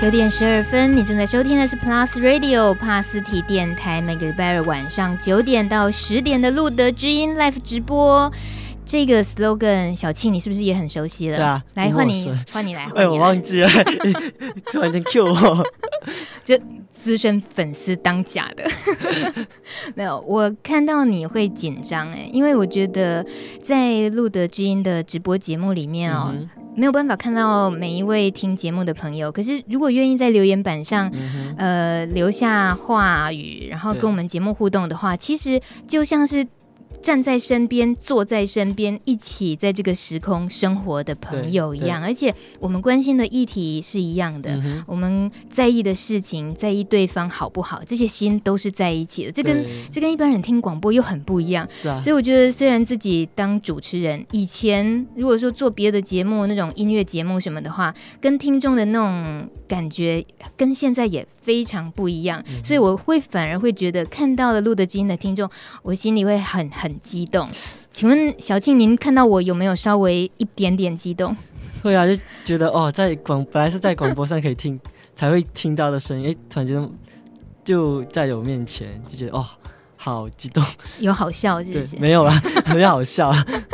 [0.00, 8.32] 九点十二分，你正在收听的是 Plus Radio 帕斯提电台，每个礼拜二晚上九点到十点的路德之音 Live 直播。
[8.86, 11.36] 这个 slogan，小庆你是不是也很熟悉了？
[11.36, 12.88] 对啊，来换你，换你来。
[12.94, 13.68] 哎，我忘记了，
[14.70, 15.66] 突然间 Q 我，
[16.48, 16.58] 就
[16.88, 18.64] 资深粉丝当假的。
[19.94, 23.22] 没有，我看到你会紧张哎，因为我觉得
[23.62, 26.30] 在路德知音的直播节目里面哦。
[26.34, 26.48] 嗯
[26.78, 36.46] 没有办法看到每一位听节目的朋友，可是如果愿意在留言板上，嗯、呃，留下话语，然后跟我们节目互动的话，其实就像是。
[37.02, 49.32] 站在身边，坐在身边，一起在这个时空生活的朋友一样，而且我们关心的议题是一样的，嗯、我们在意的事情，在意对方好不好，这些心都是在一起的。
[49.32, 51.66] 这跟这跟一般人听广播又很不一样。
[51.70, 60.24] 是啊，所以我觉得，虽然自己当主持人，以前如果说做别的节目，那种音乐节目什么的话，跟听众的那种感觉，
[60.56, 62.42] 跟现在也非常不一样。
[62.48, 65.48] 嗯、所以我会反而会觉得，看到了录的基因的听众，
[65.82, 66.87] 我心里会很很。
[66.88, 67.46] 很激动，
[67.90, 71.36] 请问小庆，您看到我有没有稍微一点点激动？
[71.82, 74.80] 会啊，就觉得哦，在广本来是在广播上可以听
[75.14, 76.90] 才会听到的声音，哎，突然间
[77.62, 79.44] 就在我面前，就觉得哦，
[79.96, 80.64] 好激动，
[81.00, 81.96] 有好笑是不是？
[81.98, 82.32] 没有啦，
[82.64, 83.30] 很好笑。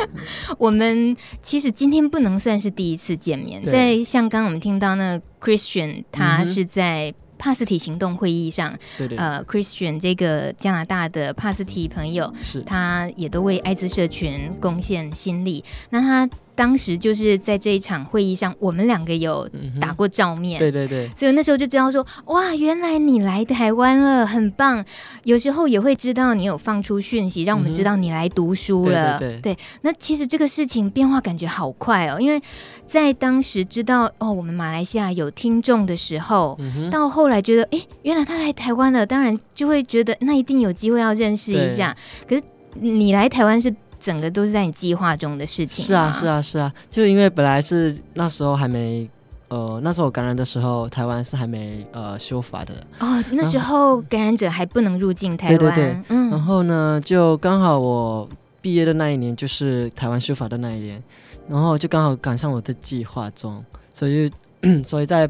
[0.59, 7.13] 我们其实今天不能算是第一次见面，在像刚刚我们听到那个 Christian，他是在。
[7.45, 15.63] 帕斯提行动会议上，对对对，呃，Christian 这个加拿大的帕斯提朋友，是他也都为艾滋社群贡献心力。
[15.91, 16.27] 那他。
[16.55, 19.47] 当时就是在这一场会议上，我们两个有
[19.79, 24.83] 打过照面，嗯、对对对，所以那时候就知道说，哇，原来你来台湾了，很棒。
[25.25, 29.17] 有时候也会知道你有放出讯息，让我们知道你来读书了。
[29.17, 32.41] 嗯、对，对，对，对，那其实这个事情变化感觉好快哦，因为
[32.87, 41.95] 在当时知道哦，我们马来西亚有听众的时候，嗯、到后来觉得，哎，原来他来台湾了，当然就会觉得那一定有机会要认识一下。
[42.27, 42.41] 可是
[42.79, 43.75] 你来台湾是。
[44.05, 45.83] 整个都是在你计划中的事情。
[45.83, 49.09] 是啊，是啊，是啊，就因为本来是那时候还没，
[49.47, 52.75] 呃，那时候我感染的时候，台湾是还没呃修法的。
[52.99, 55.57] 哦，那时候感染者还不能入境台湾。
[55.57, 56.29] 对对对，嗯。
[56.29, 58.29] 然后呢，就刚好我
[58.61, 61.01] 毕业的那一年，就是台湾修法的那一年，
[61.49, 64.31] 然后就刚好赶上我的计划中，所以
[64.85, 65.27] 所以在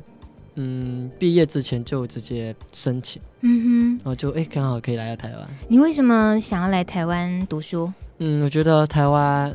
[0.56, 3.22] 嗯毕业之前就直接申请。
[3.40, 3.90] 嗯哼。
[4.04, 5.48] 然后就哎，刚好可以来到台湾。
[5.70, 7.90] 你为什么想要来台湾读书？
[8.20, 9.54] 嗯，我觉得台湾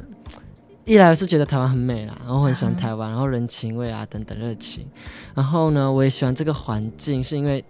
[0.84, 4.86] 一来是觉得台湾很美啦，然后我很喜欢台湾，然后人情味啊等等热情，
[5.34, 7.64] 然后呢，我也喜欢这个环境，是因为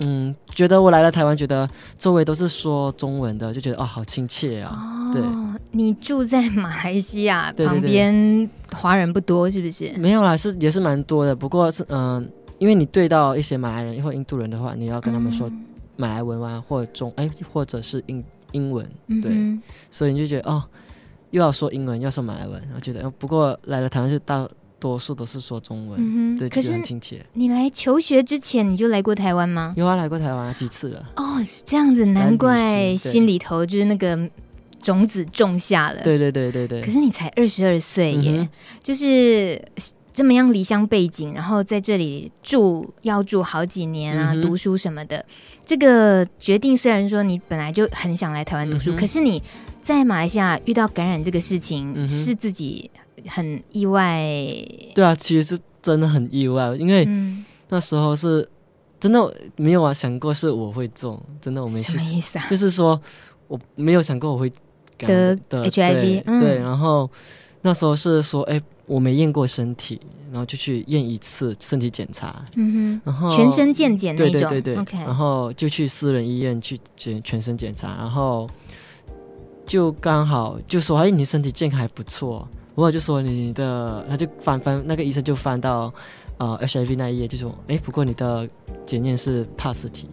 [0.00, 4.72] 嗯，觉得我来了台湾，觉得周围都是说中文的，就觉得哦，好亲切啊。
[4.74, 5.22] 哦，对，
[5.70, 9.92] 你住在马来西亚旁边，华人不多是不是？
[9.98, 12.24] 没有啦，是也是蛮多的，不过是嗯、呃，
[12.58, 15.48] 因为你对到一些马来人或印度人的话，你要跟他们说
[15.94, 18.24] 马来文啊，或者中哎，或者是印。
[18.52, 18.84] 英文
[19.20, 20.62] 对，嗯、所以你就觉得哦，
[21.30, 24.48] 又要说英文，又要说马来文，我觉得不过来了台湾就大
[24.78, 27.24] 多数都是说中文，嗯、对，可是很亲切。
[27.32, 29.74] 你来求学之前你就来过台湾吗？
[29.76, 31.10] 有啊，来过台湾几次了。
[31.16, 34.18] 哦，是这样子，难怪心里头就是那个
[34.80, 36.02] 种子种下了。
[36.02, 36.80] 对对对对对。
[36.80, 38.48] 可是你才二十二岁耶，嗯、
[38.82, 39.62] 就是。
[40.14, 45.24] 这么样离乡背景，然后在这里住要住好几年啊，嗯、读书什么的。
[45.64, 49.42] 这个决定虽然说你本来就很想来台湾读书，嗯、可是你
[49.82, 52.90] 在马来西亚遇到感染这个事情，嗯、是自己
[53.28, 54.20] 很意外。
[54.94, 57.08] 对啊，其实是真的很意外，因为
[57.68, 58.48] 那时候是
[58.98, 63.00] 真的没有啊想过是我会中，真的我没什么意思啊，就是说
[63.48, 64.52] 我没有想过我会
[64.98, 67.08] 得得 HIV，对，嗯、对，然后
[67.62, 68.60] 那时候是说哎。
[68.92, 69.98] 我没验过身体，
[70.30, 75.04] 然后就去验一次身体检查，嗯哼，然后全身健检那种，对对对对，Okay.
[75.06, 78.46] 然后就去私人医院去检全身检查，然后
[79.64, 85.92] 就刚好就说，哎，你身体健康还不错，我就说你的，他就翻翻那个医生就翻到
[86.36, 88.48] 呃 HIV 那一页，就说，哎，不过你的
[88.84, 90.06] 检验是帕斯提，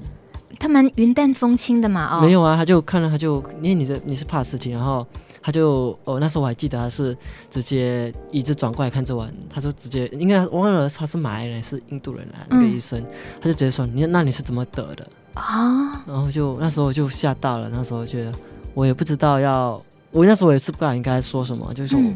[0.57, 5.05] 他蛮云淡风轻的嘛，哦，没有啊，他就看了他就，因为你是你是帕斯提，然后。
[5.49, 7.17] 他就哦，那时候我还记得他是
[7.49, 13.03] 直接一直转过来看着我，他说直接应该忘了他是马来人是印度人来、嗯、那个医生，
[13.41, 15.07] 他就直接说你那你是怎么得的？
[15.33, 16.03] 啊？
[16.05, 18.31] 然后就那时候我就吓到了，那时候觉得
[18.75, 19.81] 我也不知道要，
[20.11, 22.15] 我那时候我也是不知道应该说什么，就是说、嗯、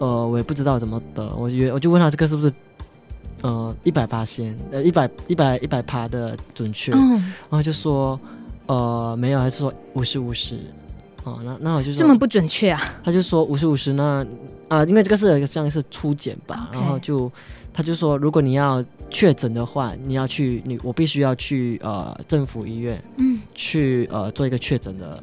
[0.00, 2.52] 呃我也不知道怎么得，我觉我就问他这个是不是
[3.42, 7.12] 呃一百八先呃一百一百一百趴的准确，嗯、
[7.48, 8.18] 然后就说
[8.66, 10.58] 呃没有，还是说五十五十。
[11.24, 12.80] 哦，那那我就说这么不准确啊？
[13.02, 14.24] 他就说五十五十，那
[14.68, 17.30] 啊，因为这个是有一个像是初检吧.然后就
[17.72, 25.22] 他就说，如果你要确诊的话，你要去你我必须要去呃政府医院，嗯，去呃做一个确诊的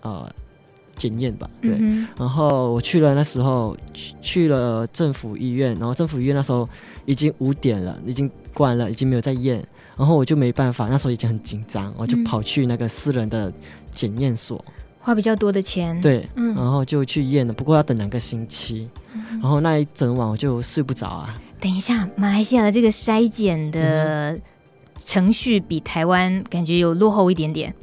[0.00, 0.30] 呃
[0.96, 1.76] 检验吧，对。
[1.78, 6.68] 嗯、然后我去了那时候去去了政府医院，然后政府医院那时候
[7.04, 9.62] 已经五点了，已经关了，已经没有在验。
[9.96, 13.52] 然后我就没办法，那时候已经很紧张，我就跑去那个私人的
[13.92, 14.72] 检验所，嗯、
[15.04, 16.00] 花比较多的钱。
[16.00, 21.34] 对，嗯、然后就去验了，不过要等两个星期，嗯、然后那一整晚我就睡不着啊。
[21.60, 24.38] 等一下，马来西亚的这个筛检的
[25.04, 27.74] 程序比台湾感觉有落后一点点，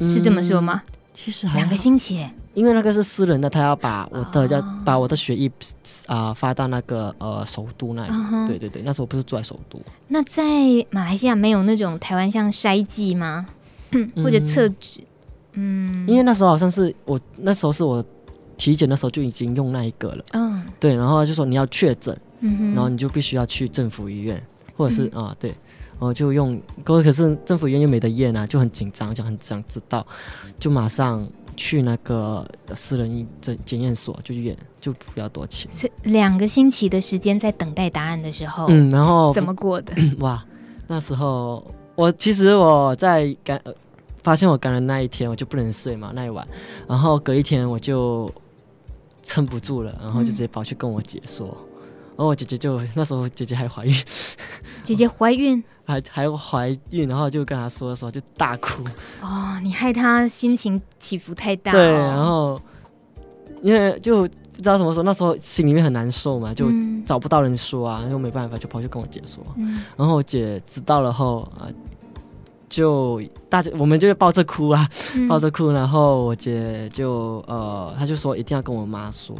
[0.00, 0.82] 嗯、是这么说吗？
[1.14, 2.28] 其实还两个星期。
[2.52, 5.50] 因为那个是私人的，他要把我的要、哦、把我的血液
[6.06, 8.10] 啊、呃、发到那个呃首都那里。
[8.12, 9.80] 嗯、对对对，那时候不是住在首都。
[10.08, 10.42] 那在
[10.90, 13.46] 马来西亚没有那种台湾像筛剂吗？
[13.92, 15.00] 嗯、 或者测纸？
[15.56, 18.02] 嗯，因为那时候好像是我那时候是我
[18.56, 20.24] 体检的时候就已经用那一个了。
[20.32, 24.42] 嗯，对，然后就说你要确诊，然后你就必须要去政府医院，
[24.76, 30.06] 或者是啊、对，然后就用，可是政府医院又没得验啊，就很紧张，就很想知道，
[30.58, 31.28] 就马上。
[31.58, 35.72] 去那个私人医检检验所就验，就不要多钱。
[35.72, 39.94] 是两个星期的时间在等待答案的时候，嗯，然后怎么过的？
[40.18, 40.44] 哇，
[40.86, 43.58] 那时候我其实我在感
[44.26, 46.44] 发现我感染那一天，我就不能睡嘛，那一晚，
[46.88, 48.28] 然后隔一天我就
[49.22, 53.94] 撑不住了，然后就直接跑去跟我姐说，嗯、然后我姐姐就那时候姐姐还怀孕，
[54.82, 55.62] 姐姐怀孕。
[55.86, 58.82] 还还怀孕，然后就跟他说的时候就大哭。
[59.22, 61.70] 哦，你害他心情起伏太大。
[61.70, 62.60] 对，然后
[63.62, 66.66] 因为就不知道怎么说，那时候心里面很难受嘛，就
[67.06, 69.46] 找不到人说啊，又、嗯、没办法，就跑去跟我姐说。
[69.58, 71.70] 嗯、然后我姐知道了后啊，
[72.68, 79.34] 就大家我们就抱着哭啊，嗯、抱着哭，然后我姐就呃，她就说一定要跟我妈说。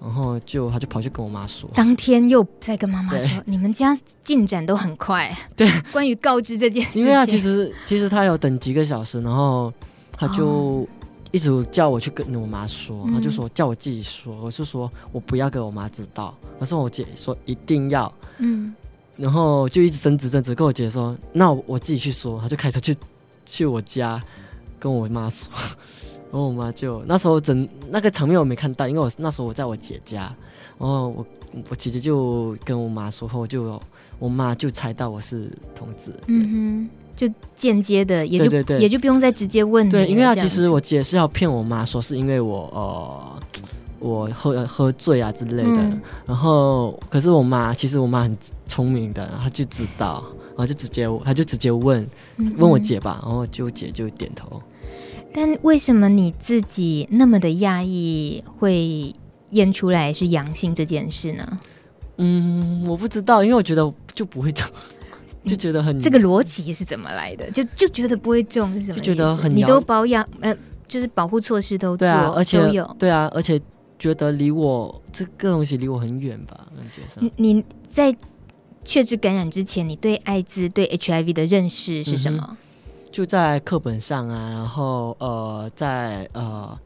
[0.00, 5.32] 然后就她就跑去跟我妈说，当天又在跟妈妈说，你们家进展都很快。
[5.54, 9.72] 对，关于告知这件事，因为啊，其实其实她有等几个小时，然后
[10.18, 10.84] 她就
[11.30, 18.74] 一直叫我去跟我妈说，哦、他就说叫我自己说，我是说我不要给我妈知道，可是我姐说一定要，嗯，
[19.16, 22.96] 然后就一直争执争执，跟我姐说，那我，我自己去说，他就开车去
[23.44, 24.22] 去我家
[24.78, 25.52] 跟我妈说。
[26.30, 30.34] 然后我妈就那时候整那个场面我没看到，因为我那时候我在我姐家，
[30.78, 31.26] 然后我
[31.68, 33.78] 我姐姐就跟我妈说后，就
[34.18, 43.40] 我妈就猜到我是同志，嗯哼，就间接的也就也就不用再直接问，对，因为啊，其实我姐是要骗我妈说是因为我呃
[44.02, 52.06] 我喝喝醉啊之类的，嗯、然后可是我妈其实我妈很聪明的，她就知道，然后就直接她就直接问、
[52.58, 54.60] 问我姐吧，然后就姐就点头。
[55.32, 59.12] 但为什么你自己那么的讶异会
[59.50, 61.58] 验出来是阳性这件事呢？
[62.18, 64.68] 嗯，我不知道，因为我觉得就不会中，
[65.46, 67.50] 就觉得很这个逻辑是怎么来的？
[67.50, 68.98] 就就觉得不会中是什么？
[68.98, 70.54] 就觉得很你都保养呃，
[70.86, 73.58] 就是保护措施都做，对啊，而且都有对啊，而且
[74.02, 76.66] 觉得离我这个东西离我很远吧？
[76.76, 78.12] 感觉上你在
[78.84, 82.44] 确知感染之前，你对艾滋对 HIV 的认识是什么？
[82.50, 82.56] 嗯
[83.12, 86.76] 就在课本上啊，然后呃，在呃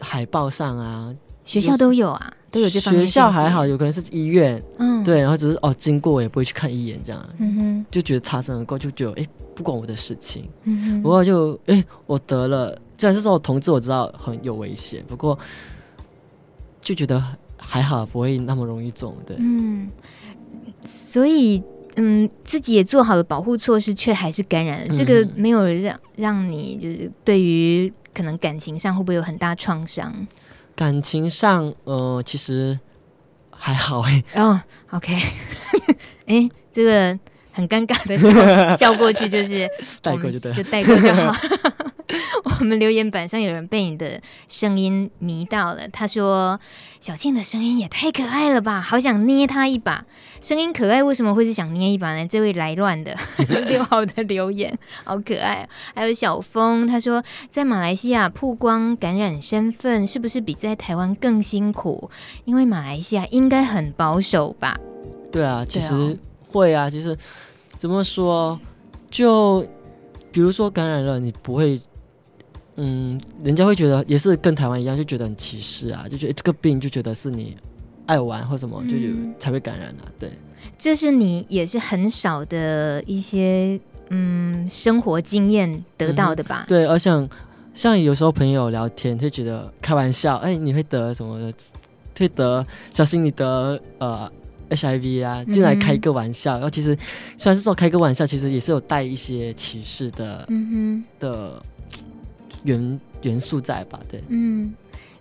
[0.00, 1.12] 海报上啊，
[1.44, 3.04] 学校都有啊，都有这方面。
[3.04, 15.36] 学校还好，有可能是医院，嗯，对，然后只是哦经过，我也不会去看一眼这样，嗯哼，就觉得擦身而过，就觉得哎不关我的事情，嗯哼，不过就哎我得了，虽然是说我同志，我知道很有危险，不过
[16.86, 17.22] 就觉得
[17.58, 19.90] 还好，不会那么容易中，对，嗯，
[20.84, 21.62] 所以。
[21.98, 24.86] 嗯，自己也做好了保护措施，却还是感染了。
[24.90, 30.12] 嗯、这个没有让让你就是对于可能感情上会不会有很大创伤？
[30.74, 32.78] 感情上，呃，其实
[33.50, 34.22] 还好哎。
[34.34, 35.16] 哦，OK，
[36.28, 37.18] 哎，这个
[37.56, 39.66] 很尴尬的笑， 笑过去就是
[40.02, 41.34] 带过就带过就好。
[42.60, 46.60] 我们留言板上有人被你的声音迷到了，他说
[47.00, 50.04] ：“小倩的声音也太可爱了吧，好想捏他一把。”
[50.40, 52.26] 声音可爱，为什么会是想捏一把呢？
[52.28, 53.16] 这位来乱的
[53.66, 55.66] 六号的留言好可爱。
[55.94, 62.10] 还有小峰，他说在马来西亚曝光感染身份，是不是比在台湾更辛苦？
[62.44, 64.76] 因为马来西亚应该很保守吧？
[65.32, 66.18] 对啊，其实
[66.56, 67.16] 会啊，其实
[67.78, 68.58] 怎么说，
[69.10, 69.66] 就
[70.30, 71.80] 比如说感染了，你不会。
[72.78, 77.56] 嗯，人家会觉得也是跟台湾一样，就觉得很歧视啊，就觉得这个病就觉得是你
[78.04, 78.98] 爱玩或什么，就
[79.38, 80.04] 才会感染啊。
[80.18, 80.30] 对，
[80.76, 86.66] 这是你也是很少的一些嗯生活经验得到的吧？
[86.66, 87.26] 嗯、对，而像
[87.72, 91.50] 像有时候朋友聊天，会觉得开玩笑，哎，你会得什么的？
[92.18, 94.30] 会得小心你得呃
[94.70, 96.52] HIV 啊，就来开个玩笑。
[96.52, 96.96] 嗯、然后其实
[97.36, 101.62] 虽然是说开个玩笑，其实也是有带一些歧视的，嗯哼的
[102.64, 103.98] 元元素在吧？
[104.08, 104.74] 对，嗯。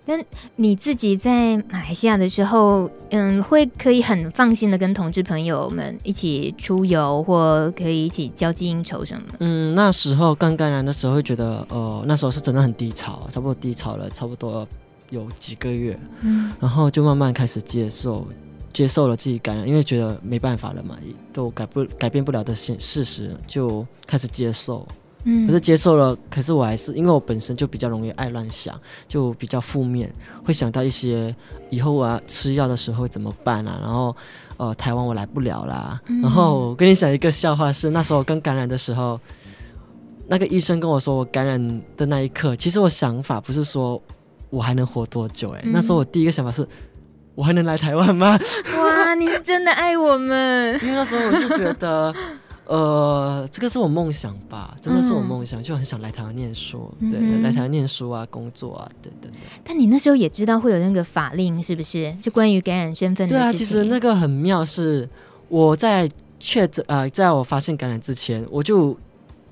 [0.08, 0.24] 但
[0.58, 9.28] 你自己在马来西亚的时候，嗯，会可以很放心的跟同志朋友们一起出游，或可以一起交际应酬什么？
[9.40, 14.68] 嗯，那时候刚感染的时候，会觉得，呃，那时候是真的很低潮，差不多低潮了，差不多
[15.10, 18.28] 有几个月，嗯，然后就慢慢开始接受，
[18.76, 20.98] 接受了自己感染，因为觉得没办法了嘛，
[21.32, 24.86] 都改不改变不了的现事实，就开始接受。
[25.48, 30.14] 可是接受了，可是我还是因为我本身就比较容易爱乱想，就比较负面，
[30.44, 31.36] 会想到一些
[31.72, 33.80] 以后我要吃药的时候怎么办啊？
[33.82, 34.16] 然后，
[34.58, 36.00] 呃，台湾我来不了啦。
[36.10, 39.20] 嗯、然后我跟你讲一个笑话是，是那时候我刚感染的时候，
[40.28, 44.00] 那个医生跟我说我感染的那一刻，其实我想法不是说
[44.52, 46.68] 我还能活多久、欸，哎、嗯，那时候我第一个想法是，
[47.36, 48.40] 我还能来台湾吗？
[48.78, 52.14] 哇，你是真的爱我们，因为那时候我是觉得。
[52.68, 59.40] 呃，这个是我梦想吧，真的是我梦想，嗯、就很想来台湾念书，对，来台湾念书啊，工作啊，对对对。
[59.64, 62.12] 但你那时候也知道会有那个法令，是不是？
[62.14, 63.36] 就关于感染身份的。
[63.36, 65.08] 对啊，其实那个很妙，是
[65.48, 68.98] 我在确诊啊，在我发现感染之前，我就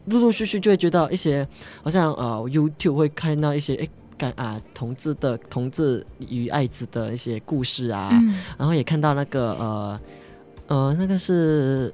[0.06, 1.48] 陆陆续续就会觉得一些，
[1.84, 3.88] 好像呃，YouTube 会看到一些诶
[4.24, 10.00] 感啊同志的同志与艾滋的一些故事啊，嗯、然后也看到那个呃
[10.68, 11.94] 呃那个是。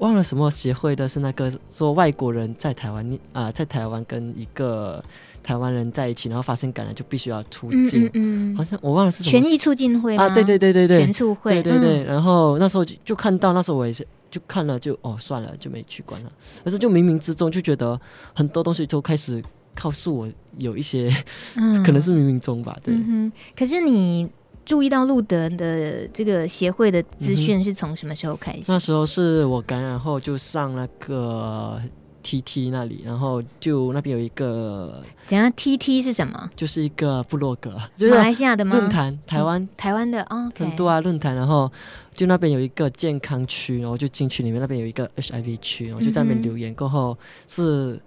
[0.00, 5.04] 忘了什么协会的是那个说外国人在台湾啊、呃，在台湾跟一个
[5.42, 10.88] 台湾人在一起，然后发生感染就必须要出境，嗯，嗯，嗯，好像我忘了是什么权益促进会啊，对对对对。
[10.88, 12.04] 对，全促会，对对对。
[12.04, 16.32] 然后那时候就就看到，那时候我也是就看了就哦算了就没去管了，
[16.64, 18.00] 可是就冥冥之中就觉得
[18.32, 19.42] 很多东西都开始
[19.74, 21.12] 告诉我有一些，
[21.56, 22.94] 嗯、 可能是冥冥中吧，对。
[22.94, 24.28] 嗯、可是你。
[24.62, 28.60] 注意到路德的这个协会的资讯是从什么时候开始？
[28.60, 31.80] 嗯、那时候是我感染后就上那个
[32.22, 35.02] TT 那里，然后就那边有一个。
[35.26, 36.48] 怎样？TT 是什么？
[36.54, 38.76] 就是一个部落格，就是、马来西亚的吗？
[38.76, 41.34] 论坛，台湾、嗯，台湾的哦，很多啊论坛。
[41.34, 41.72] 然后
[42.14, 46.72] 就那边有一个健康区，然后就进去里面，那边有一个 HIV 区，然后就在那边留言。
[46.74, 48.00] 过后是。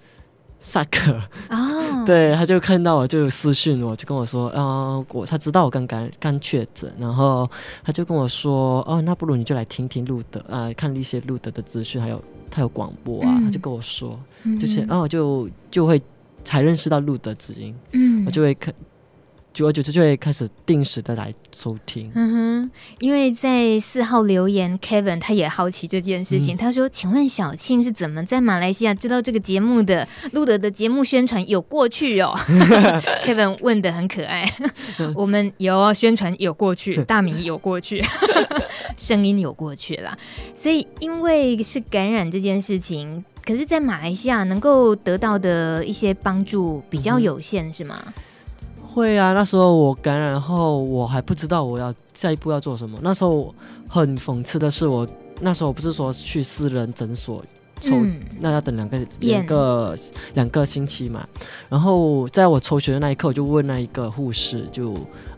[0.65, 1.13] 萨克
[1.49, 4.55] 啊， 对，他就看到我就私讯我，就跟我说，啊、
[4.95, 7.47] 呃，我他知道我刚刚刚确诊，然后
[7.83, 14.17] 他就跟我说，哦，那不如你就来听听路德啊、呃，看一些路德的资讯，还有他有广播啊，嗯、他就跟我说，
[14.57, 16.01] 就是，哦、就就会
[16.45, 18.73] 才认识到路德之音，嗯，我就会看。
[19.53, 22.11] 久而久之就会开始定时的来收听。
[22.15, 26.55] 嗯哼，因为在四号留言，Kevin 他也好奇这件事情。
[26.55, 30.07] 嗯、他说：“请问小庆是怎么在马来西亚知道这个节目的？
[30.31, 32.33] 路德的节目宣传有过去哦。
[33.23, 34.43] ”Kevin 问的很可爱。
[35.13, 38.03] 我们有宣传有过去，大米有过去，
[38.97, 40.17] 声音有过去啦。
[40.57, 48.01] 所以因为是感染这件事情，可是，在马来西亚能够得到的一些帮助比较有限，嗯、是吗？
[48.93, 52.99] 会啊，那时候我感染后，我还不知道我要下一步要做什么。
[53.01, 53.53] 那时候
[53.89, 55.07] 很讽刺的是我，我
[55.41, 57.43] 那时候不是说去私人诊所
[57.81, 59.97] 抽，嗯、那要等两个两个
[60.35, 61.27] 两个星期嘛。
[61.69, 64.93] 然后在我抽血的那一刻，我就问那一个护士，就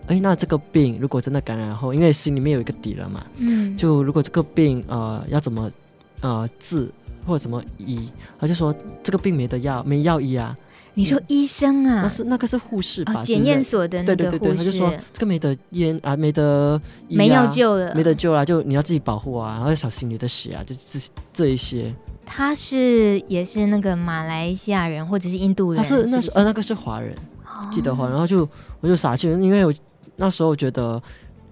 [0.08, 5.72] 哎，那这个病如果真的感染后，因为心里面有一个底了嘛，嗯，就如果这个病呃要怎么
[6.20, 6.92] 呃治
[7.26, 10.58] 或者怎么医，他就说这个病没得药，没药医啊。
[10.96, 12.02] 你说医生啊？
[12.02, 13.22] 那是那个是护士吧？
[13.22, 14.72] 检验所的那个护士。
[14.72, 21.00] 说这个没得烟啊，没得没药救了，没得救了，就你要自己保护啊，然后要小心你的血啊，就这
[21.32, 21.94] 这一些。
[22.26, 25.84] 他是也是那个马来西亚人或者是印度人？
[25.84, 27.16] 他是那是呃那个是华人，
[27.72, 28.48] 记得华，然后就
[28.80, 29.74] 我就傻去，因为我
[30.16, 31.02] 那时候觉得。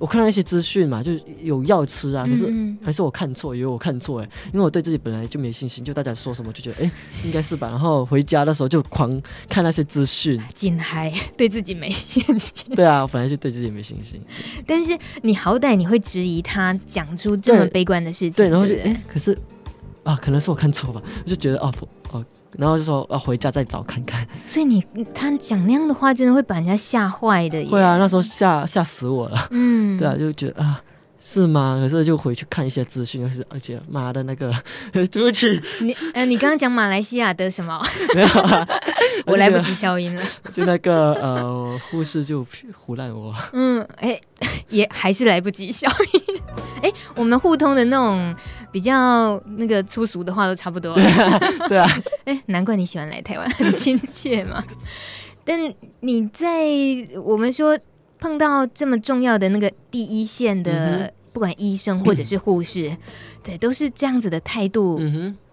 [0.03, 6.91] 我看到一些资讯嘛，就有药吃啊，可是还是我看错，以为我看错哎，因为我对自己本来就没信心，就大家说什么就觉得哎，
[7.23, 7.69] 应该是吧。
[7.69, 9.09] 然后回家的时候就狂
[9.47, 12.75] 看那些资讯，紧嗨，对自己没信心。
[12.75, 14.21] 对啊，我本来就对自己没信心。
[14.67, 14.91] 但是
[15.21, 19.37] 你好歹你会质疑他讲出这么悲观的事情，对，对，然后就哎，可是
[20.03, 21.73] 啊，可能是我看错吧，我就觉得哦
[22.11, 22.25] 哦。
[22.57, 24.83] 然后就说要回家再找看看，所以你
[25.13, 27.63] 他讲那样的话，真的会把人家吓坏的。
[27.65, 29.47] 会啊，那时候吓吓死我了。
[29.51, 30.81] 嗯，对啊，就觉得啊，
[31.19, 31.77] 是吗？
[31.81, 34.53] 可是就回去看一些资讯，就是而且妈的那个，
[34.91, 35.59] 对不起。
[35.81, 37.81] 你呃，你刚刚讲马来西亚的什么？
[38.13, 38.67] 没有啊，
[39.25, 40.21] 我来不及消音了。
[40.51, 42.45] 就那个呃，护士就
[42.77, 43.33] 胡乱我。
[43.53, 44.19] 嗯，哎，
[44.69, 46.21] 也还是来不及消音。
[46.83, 48.35] 哎，我们互通的那种。
[48.73, 50.93] 比较那个粗俗的话都差不多。
[50.97, 51.39] 对啊，
[51.69, 52.03] 对啊。
[52.25, 54.61] 哎，难怪你喜欢来台湾，很亲切嘛。
[55.45, 55.59] 但
[55.99, 56.65] 你在
[57.23, 57.77] 我们说
[58.17, 62.97] 碰到这么重要的那个第一线的不管医生或者是护士，嗯、
[63.43, 64.99] 对，都是这样子的态度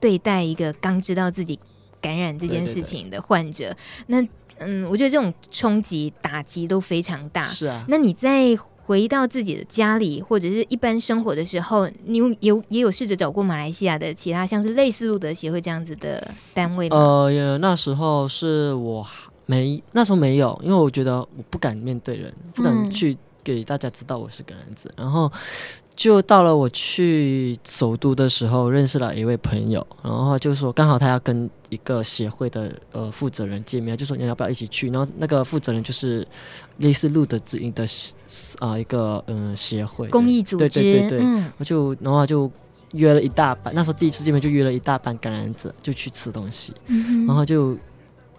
[0.01, 1.59] 对待一个刚知道自己
[2.01, 3.65] 感染这件事情的患者。
[3.65, 4.29] 对对对，那
[4.65, 7.49] 嗯，我觉得这种冲击打击都非常大。
[7.49, 8.57] 是啊，那你在
[8.91, 16.97] 回到自己的家里或者是一般生活的时候，你有有也有试着找过马来西亚的其他像是类似路德协会这样子的单位吗？
[16.97, 19.07] 呃，那时候是我
[19.47, 25.31] 没那时候没有，因为我觉得我不敢面对人，不敢去给大家知道我是个男子，嗯、然后。
[25.97, 34.89] 就到了我去首都的时候，认识了一位朋友，然后就说刚好他要跟一个协会的呃负责人见面，就说你要不要一起去？
[34.91, 36.27] 然后那个负责人就是
[36.79, 37.85] 类似路德之音的
[38.61, 40.09] 啊、呃、一个嗯、呃、协会。
[40.09, 42.51] 公益组织，对对对对，嗯、我就然后就
[42.93, 47.77] 约了一大班，那时候第一次见面就约了一大班感染者，就去吃东西，嗯、然后就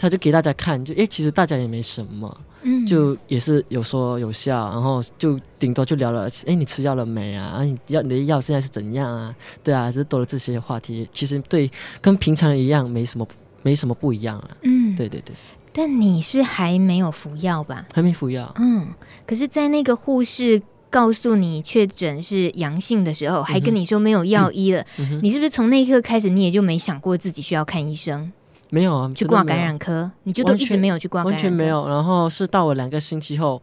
[0.01, 2.36] 他就给大家看，就哎其实大家也没什么。
[2.63, 7.46] 嗯，就也是有说有笑，然后就顶多就聊了，哎，你吃药了没啊？
[7.48, 9.36] 啊，你药你的药现在是怎样啊？
[9.63, 13.27] 对啊，就多了这些话题，其实对跟平常人一样，没什么
[13.63, 14.50] 没什么不一样啊。
[14.62, 15.36] 嗯，对对对。
[15.74, 17.88] 但你是还没有服药吧？
[17.93, 18.53] 还没服药。
[18.60, 18.89] 嗯，
[19.25, 28.31] 可是，在那个护士告诉你确诊是阳性的时候，还跟你说没有药医了，嗯嗯、你是不是从那一刻开始，你也就没想过自己需要看医生？
[28.74, 31.44] 没有啊，去挂感染科，你就都一直没有去挂感染科？
[31.44, 31.88] 完全没有。
[31.90, 33.62] 然后是到了两个星期后，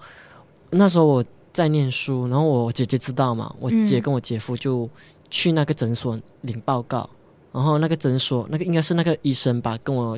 [0.69, 4.87] 那时候我在念书，然后我姐姐知道嘛，我姐跟我姐夫就
[5.31, 7.17] 去那个诊所领报告，嗯、
[7.55, 10.17] 然后那个诊所那个应该是那个医生吧，跟我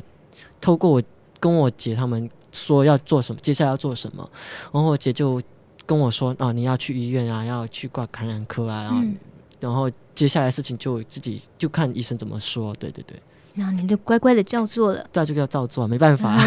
[0.59, 1.01] 透过我
[1.39, 4.29] 跟我姐他们说要做什么，接下来要做什么，
[4.73, 5.41] 然后我姐就
[5.85, 9.17] 跟我说啊，你要去医院啊，要去挂感染科啊，然后、嗯、
[9.61, 13.17] 然后接下来事情就自己就看医生怎么说，对对对。
[13.55, 16.37] 那你就乖乖的照做了，对，就要照做，没办法。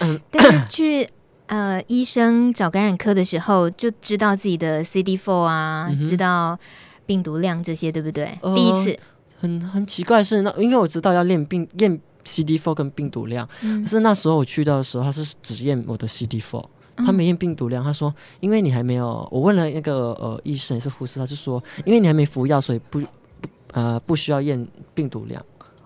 [0.00, 1.08] 嗯， 但是去
[1.46, 6.58] 呃医生找感染科的时候，就知道自己的 CD4 啊，嗯、哼知道
[7.06, 8.36] 病毒量这些，对不对？
[8.42, 8.98] 呃、第一次，
[9.38, 16.64] 很很奇怪是那，因为我知道要验病验 CD4 跟病毒量，嗯、可是那时候我去到的时候，他是只验我的 CD4，
[16.96, 17.84] 他没验病毒量。
[17.84, 23.06] 他说，因为你还没有，我问了那个呃医生是护士，他就说，因为你还没服药，所以不不
[23.72, 25.40] 呃不需要验病毒量。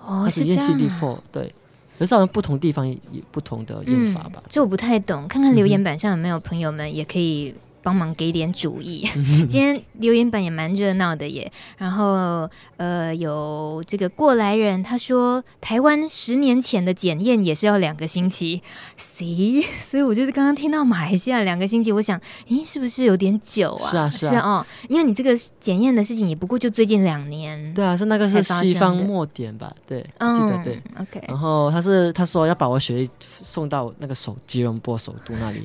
[0.04, 0.66] 哦，是这样。
[0.66, 1.54] CD4，对，
[1.98, 2.98] 可是好像不同地方有
[3.30, 4.42] 不同的用法吧？
[4.48, 7.54] 这、嗯、我不太懂，看看留言板上有没有朋友们也可以。
[7.82, 9.08] 帮忙给点主意。
[9.48, 11.50] 今天留言板也蛮热闹的耶。
[11.78, 18.62] 然后呃，有这个过来人他说，台湾十年前的检验也是要两个星期。
[18.96, 23.90] C， 所以我就是刚刚听到马来西亚两个星期，我想，咦，是不是有点久啊？
[23.90, 24.66] 是啊，是啊，是哦。
[24.88, 27.72] 因为你这个检验的事情也不过就最近两年。
[27.74, 29.72] 对啊，是那个是西方末点吧？
[29.86, 30.82] 对，嗯、记得对。
[30.98, 31.22] OK。
[31.28, 33.08] 然后他是他说要把我血液
[33.42, 35.62] 送到那个首吉隆坡首都那里。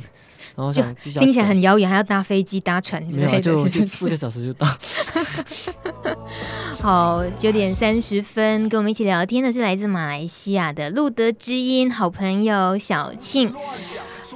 [0.56, 0.82] 然后就
[1.20, 4.68] 听起来很遥远，还要搭飞机、搭船之类就四个小时就到。
[6.82, 13.54] 好，九点三十分，跟我们一起聊天的是来自马来西亚的路德之音好朋友小庆。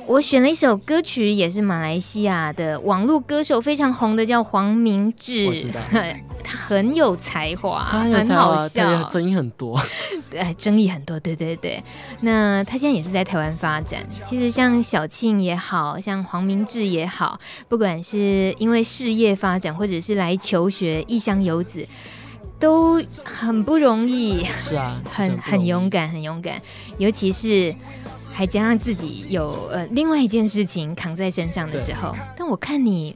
[0.08, 5.72] 我选了一首歌曲，也是马来西亚的网络歌手，非常红的，叫黄明志。
[6.44, 9.80] 他很有才华，很，好笑， 争议很多。
[10.30, 11.20] 对，争议很多。
[11.20, 11.84] 对对对，
[12.22, 14.06] 那他现在也是在台湾发展。
[14.24, 21.88] 其实像小庆也好，像黄明志也好，不管是因为事业发展，或者是来求学，异乡游子，
[22.60, 24.44] 都很不容易。
[24.58, 26.62] 是啊，很很勇敢，很勇敢，
[26.98, 27.76] 尤其是。
[28.32, 33.14] 还加上自己有呃另外一件事情扛在身上的时候，但我看你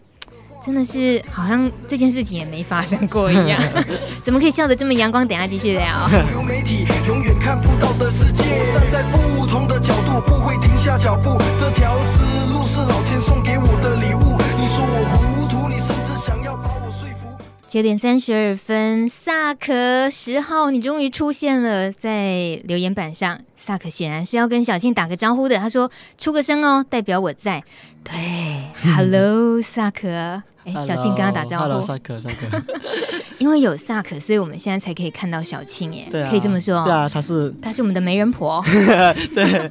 [0.65, 3.61] 真的是好像这件事情也没发生过一样，
[4.23, 5.27] 怎么可以笑得这么阳光？
[5.27, 6.07] 等下继续聊。
[6.31, 12.23] 流媒体永远看不到的世界，站在不同的角度不会停下脚步，这条思
[12.53, 14.37] 路是老天送给我的礼物。
[14.57, 17.43] 你说我糊涂，你甚至想要把我说服。
[17.67, 23.41] 九点三十二分，萨克十号，你终于出现了在留言板上。
[23.57, 25.57] 萨克显然是要跟小庆打个招呼的。
[25.57, 27.63] 他说：“出个声哦，代表我在。”
[28.03, 28.13] 对
[28.95, 30.43] ，Hello，萨克。
[30.65, 31.63] 哎，小庆跟他打招呼。
[31.63, 32.61] Hello，萨克，萨克。
[33.39, 35.93] 因为有萨克，所以我们现在才可以看到小庆。
[35.93, 36.83] 耶，对啊，可以这么说。
[36.85, 38.63] 对啊，他是他是我们的媒人婆。
[39.35, 39.69] 对，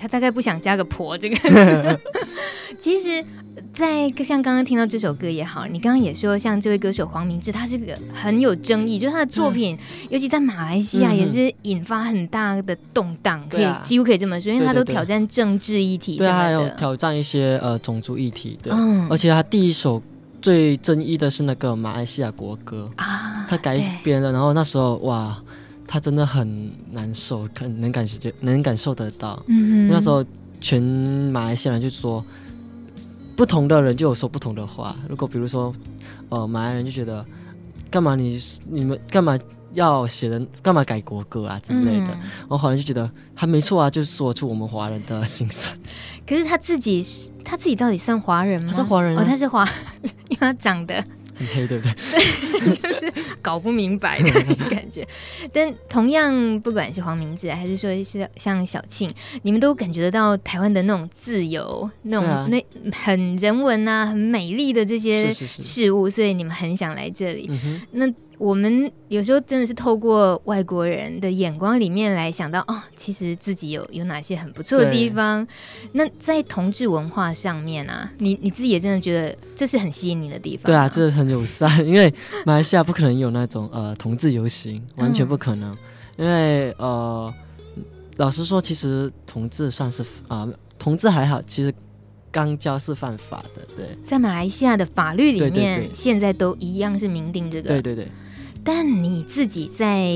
[0.00, 2.00] 他大概不想加个婆这个。
[2.78, 3.24] 其实。
[3.74, 20.02] 在像刚刚听到这首歌也好，你刚刚也说，像这位歌手黄明志，他是个很有争议，就是他的作品，嗯、尤其在马来西亚也是引发很大的动荡，嗯、可以、啊、几乎可以这么说，因为他都挑战政治议题，对，还有挑战一些呃种族议题，对，嗯、而且他第一首
[20.42, 25.36] 最争议的是那个马来西亚国歌啊，他改编了，然后那时候哇，
[25.90, 30.24] 他真的很难受，可能感觉能感受得到，嗯哼，那时候
[30.60, 32.24] 全马来西亚人就说。
[33.36, 34.94] 不同的人就有说不同的话。
[35.08, 35.74] 如果比如说，
[36.28, 37.24] 呃，马来人就觉得，
[37.90, 39.38] 干嘛你你们干嘛
[39.72, 42.08] 要写人，干嘛改国歌啊之类的，
[42.48, 45.72] 我华人就觉得还没错啊，就说出我们华人的心声。
[46.26, 47.02] 可是他自己，
[47.42, 48.70] 他自己到底算华人吗？
[48.70, 49.66] 他是华人啊，哦，他是华，
[50.28, 51.02] 因为他长得。
[51.40, 51.94] 很黑，对不对？
[52.76, 54.30] 就是搞不明白的
[54.68, 55.06] 感觉。
[55.52, 59.10] 但同样，不管是黄明志，还是说是像小庆，
[59.42, 67.48] 你们都感觉得到台湾的那种自由，那种、啊、那很人文啊，很美丽的这些事物，是是是，所以你们很想来这里。
[67.50, 68.06] 嗯、那。
[68.40, 75.46] 我们有时候真的是透过外国人的眼光里面来想到，哦，其实自己有有哪些很不错的地方。
[75.92, 80.64] 那在同志文化上面啊，你你自己也真的觉得这是很吸引你的地方？
[80.64, 82.10] 对啊，这是很友善，因为
[82.46, 85.70] 马来西亚不可能有那种呃同志游行，完全不可能。
[86.16, 87.34] 嗯、因为呃，
[88.16, 91.70] 老实说，其实同志算是啊、呃，同志还好，其实
[92.32, 93.66] 肛交是犯法的。
[93.76, 97.68] 对，在马来西亚的法律里面，对对对，现在都一样是明定这个。
[97.68, 98.08] 对对对。
[98.62, 100.12] 但你自己在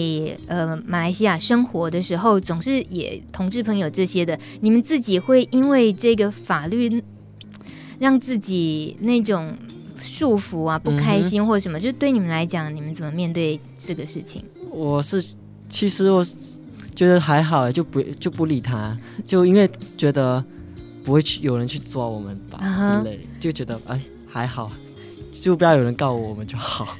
[0.47, 7.03] 呃马来西亚生活的时候，总是也同志朋友这些的，你们自己会因为这个法律
[7.99, 9.57] 让自己那种
[9.99, 11.79] 束缚啊、不开心或什么？
[11.79, 14.45] 嗯、就对你们来讲，你们怎么面对这个事情？
[14.71, 15.25] 我是
[15.69, 16.25] 其实我
[16.95, 20.45] 觉得还好，就不就不理他，就因为觉得
[21.03, 24.71] 不会去有人去抓我们吧之类，就觉得哎还好，
[25.33, 26.97] 就不要有人告我们就好。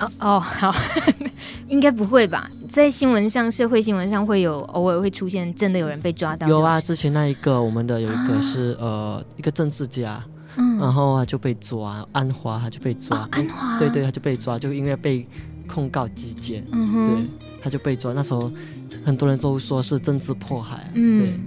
[0.00, 0.74] 哦哦，好，
[1.68, 2.50] 应该不会吧？
[2.72, 6.48] 在新闻上，社会新闻上会有偶尔会出现，真的有人被抓到。
[6.48, 10.22] 有啊，之前那一个，我们的有一个是、啊、呃一个政治家，
[10.56, 15.26] 嗯，然后他就被抓，安华他就被抓，哦、安华，对对，他就被抓，就因为被
[15.66, 17.26] 控告基奸，嗯哼，对，
[17.62, 18.12] 他就被抓。
[18.12, 18.50] 那时候
[19.04, 21.40] 很多人都说是政治迫害，嗯，对。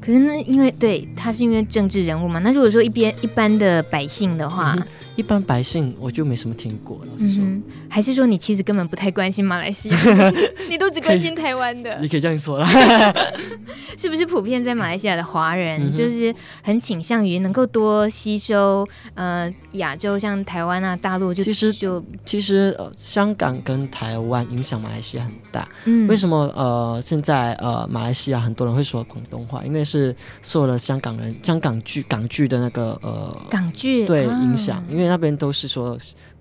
[0.00, 4.74] 可是那因为对他是因为政治人物嘛，那如果说一边一般的百姓的话。
[4.76, 9.98] 嗯一般百姓我就没什么听过，老实说、嗯，还是说你其实根本不太关心马来西亚，
[10.68, 11.98] 你都只关心台湾的？
[12.00, 12.68] 你可以这样说啦，
[13.96, 29.64] 是不是普遍在马来西亚的华人、嗯、就是很倾向于能够多吸收呃亚洲像台湾啊大陆就其实就其实呃香港跟台湾影响马来西亚很大，嗯，为什么呃现在呃马来西亚很多人会说广东话？
[29.64, 35.06] 因为是受了香港人香港剧港剧的那个呃港剧对、啊、影响，因为。
[35.06, 35.96] 那边都是说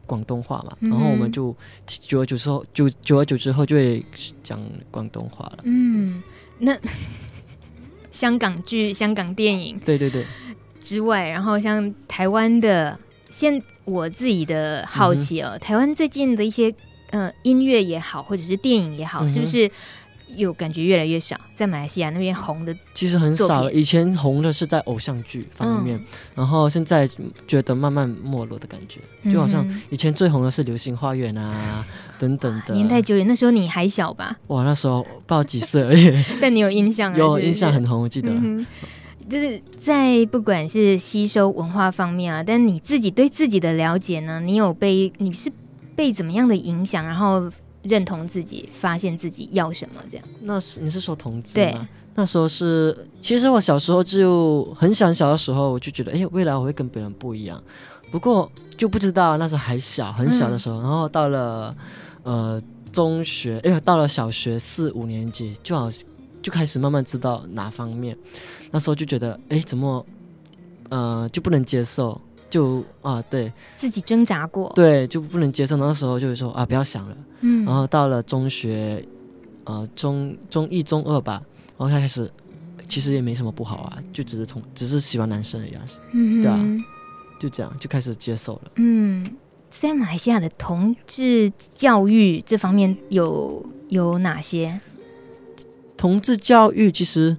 [0.07, 4.03] 广东话嘛，嗯、然后我们就久而久之后，久久而久之后就会
[4.41, 5.59] 讲广东话了。
[5.65, 6.19] 嗯，
[6.57, 6.75] 那
[8.11, 10.25] 香港剧、香港电影，对对对
[10.79, 12.97] 之外，然后像台湾的，
[13.35, 16.73] 现我自己的好奇哦，嗯、台湾最近的一些
[17.09, 19.69] 呃音乐也好，或者是电影也好，嗯、是不是？
[20.35, 23.71] 有感觉越来越少，在马来西亚那边红的其实很少了。
[23.71, 27.07] 以前红的是在偶像剧方面，嗯，然后现在
[27.47, 28.99] 觉得慢慢没落的感觉，
[29.31, 31.85] 就好像以前最红的是《流星花园》啊
[32.19, 32.73] 等等的。
[32.73, 34.35] 年代久远，那时候你还小吧？
[34.47, 36.25] 哇，那时候不知道几岁而已。
[36.41, 37.17] 但你有印象啊？
[37.17, 38.29] 有印象，很红，我记得。
[39.25, 44.39] 嗯，就是在不管是吸收文化方面啊，但你自己对自己的了解呢？
[44.39, 45.51] 你有被你是
[45.95, 47.03] 被怎么样的影响？
[47.05, 47.51] 然后。
[47.87, 50.25] 认同自己，发现自己要什么，这样。
[50.41, 51.53] 那是你是说同志吗？
[51.53, 51.77] 对，
[52.15, 57.63] 那时候是，其实我小时候就很想小的时候，我就觉得，哎，未来我会跟别人不一样。
[58.09, 60.77] 不过就不知道那时候还小，很小的时候。
[60.77, 61.75] 嗯、然后到了
[62.23, 62.59] 呃
[62.91, 65.87] 中学，哎，到了小学四五年级，就好
[66.45, 68.15] 就开始慢慢知道哪方面。
[68.69, 70.05] 那时候就觉得，哎，怎么
[70.89, 72.21] 呃就不能接受？
[72.51, 75.75] 就啊，对自己挣扎过，对，就不能接受。
[75.75, 77.17] 那时候就是说啊，不要想了。
[77.41, 79.03] 嗯，然后到了中学，
[79.63, 81.41] 呃，中中一、中二吧，
[81.77, 82.31] 然后他开始，
[82.87, 85.73] 其实也没什么不好啊，就只是同，只是喜欢男生而已，
[86.13, 86.63] 嗯，对啊，
[87.39, 88.71] 就这样就开始接受了。
[88.75, 89.27] 嗯，
[89.71, 94.79] 在马来西亚的同志教育这方面有有哪些？
[95.97, 97.35] 同志教育其实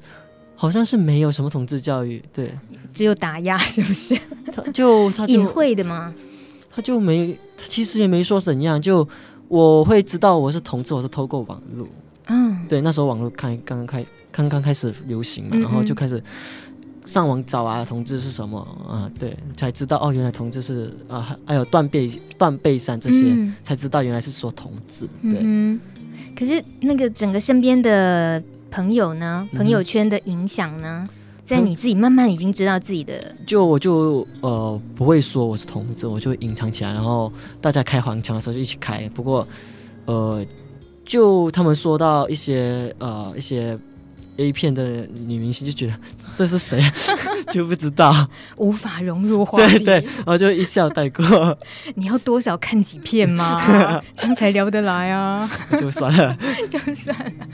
[0.55, 2.51] 好像是没有什么同志教育，对。
[2.92, 4.19] 只有打压，是不是？
[4.51, 6.14] 他就隐晦的吗？
[6.75, 8.81] 他就没，他其实也没说怎样。
[8.81, 9.07] 就
[9.49, 11.87] 我会知道我是同志，我是透过网络。
[12.29, 16.23] 嗯，对，那时候网络开刚刚开刚刚开始流行嘛，嗯嗯，然后就开始
[17.05, 19.11] 上网找啊，同志是什么啊？
[19.19, 25.07] 对，才知道哦，原来同志是啊，还有断背断背山这些，嗯，才知道原来是说同志。
[25.23, 25.79] 对，嗯，
[26.38, 31.07] 可是那个整个身边的朋友呢，朋友圈的影响呢？
[31.09, 31.12] 嗯
[31.46, 39.09] 在你自己慢慢已经知道自己的，嗯、就我就呃不会说我是同志，我就隐藏起来，然后大家开黄腔的时候就一起开。
[39.14, 39.46] 不过
[40.07, 40.44] 呃，
[41.05, 43.79] 就他们说到一些呃一些
[44.38, 46.81] A 片的女明星，就觉得这是谁，
[47.53, 51.57] 就不知道，无法融入话题，对对，然后就一笑带过。
[51.96, 54.03] 你要多少看几片吗？
[54.14, 55.49] 这样才聊得来啊。
[55.81, 56.37] 就算了，
[56.68, 57.46] 就算了。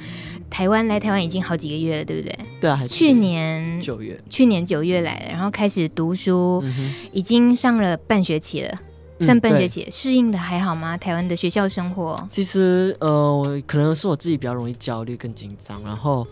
[0.51, 2.38] 台湾来台湾已经好几个月了，对不对？
[2.61, 8.79] 对啊，去年九月，去年九月来了，然后开始读书，嗯、已经上了半学期了。
[9.23, 10.97] 算半学期，适、嗯、应的还好吗？
[10.97, 12.29] 台湾的学校生活？
[12.31, 16.27] 其实呃，可能是我自己比较容易焦虑跟紧张，然后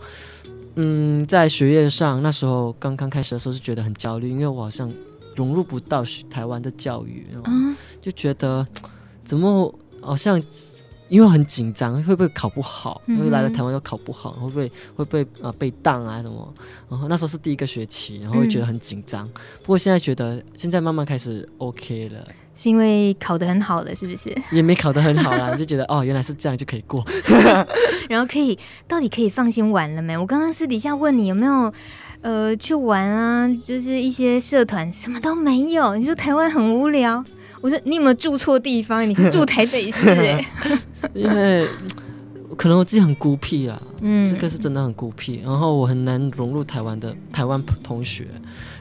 [0.75, 4.91] 嗯，在学业上那时候刚刚开始的时候是觉得很焦虑，因为我好像
[5.35, 8.67] 融入不到台湾的教育，嗯，就觉得
[9.23, 10.41] 怎么好像。
[11.11, 13.01] 因为很紧张，会不会考不好？
[13.05, 16.53] 因为来了台湾又考不好，会不会会不会啊被当啊什么？
[16.89, 19.27] 然后那时候是第一个学期，然后会觉得很紧张。
[19.27, 24.35] 嗯、不过现在觉得现在慢慢开始 OK 了，是因为考得很好了，是不是？
[24.51, 27.05] 也没考得很好啦， 就觉得哦原来是这样就可以过，
[28.09, 30.17] 然后可以到底可以放心玩了没？
[30.17, 31.73] 我刚刚私底下问你有没有
[32.21, 35.95] 呃去玩啊，就是一些社团什么都没有。
[35.95, 37.23] 你说台湾很无聊。
[37.61, 39.07] 我说你有没有住错地方？
[39.07, 40.43] 你是住台北市哎？
[41.13, 41.67] 因为
[42.57, 45.41] 可能我自己很孤僻啊，嗯，这个是真的很孤僻。
[45.45, 48.25] 然后我很难融入台湾的台湾同学，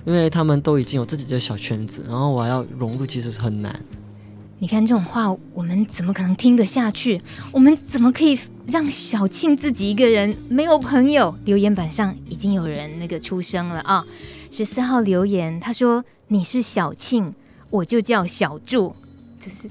[0.04, 3.78] 因为他们都已经有自己的小圈子，然后我还要融入，其实是很难。
[4.58, 7.20] 你看这种话，我们怎么可能听得下去？
[7.52, 11.34] 我们怎么可以让小庆自己一个人没有朋友？
[11.44, 14.04] 留言板上已经有人那个出声了啊！
[14.50, 17.34] 十四号留言，他说你是小庆。
[17.70, 18.92] 我就叫小祝，
[19.38, 19.68] 这是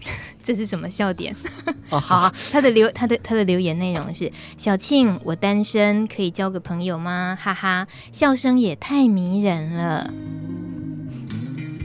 [0.49, 1.35] 这是什么笑点？
[1.91, 7.37] 哦、好、啊，他的留他的他的留言内容是：小庆，我单身，可以交个朋友吗？
[7.39, 10.11] 哈哈，笑声也太迷人了。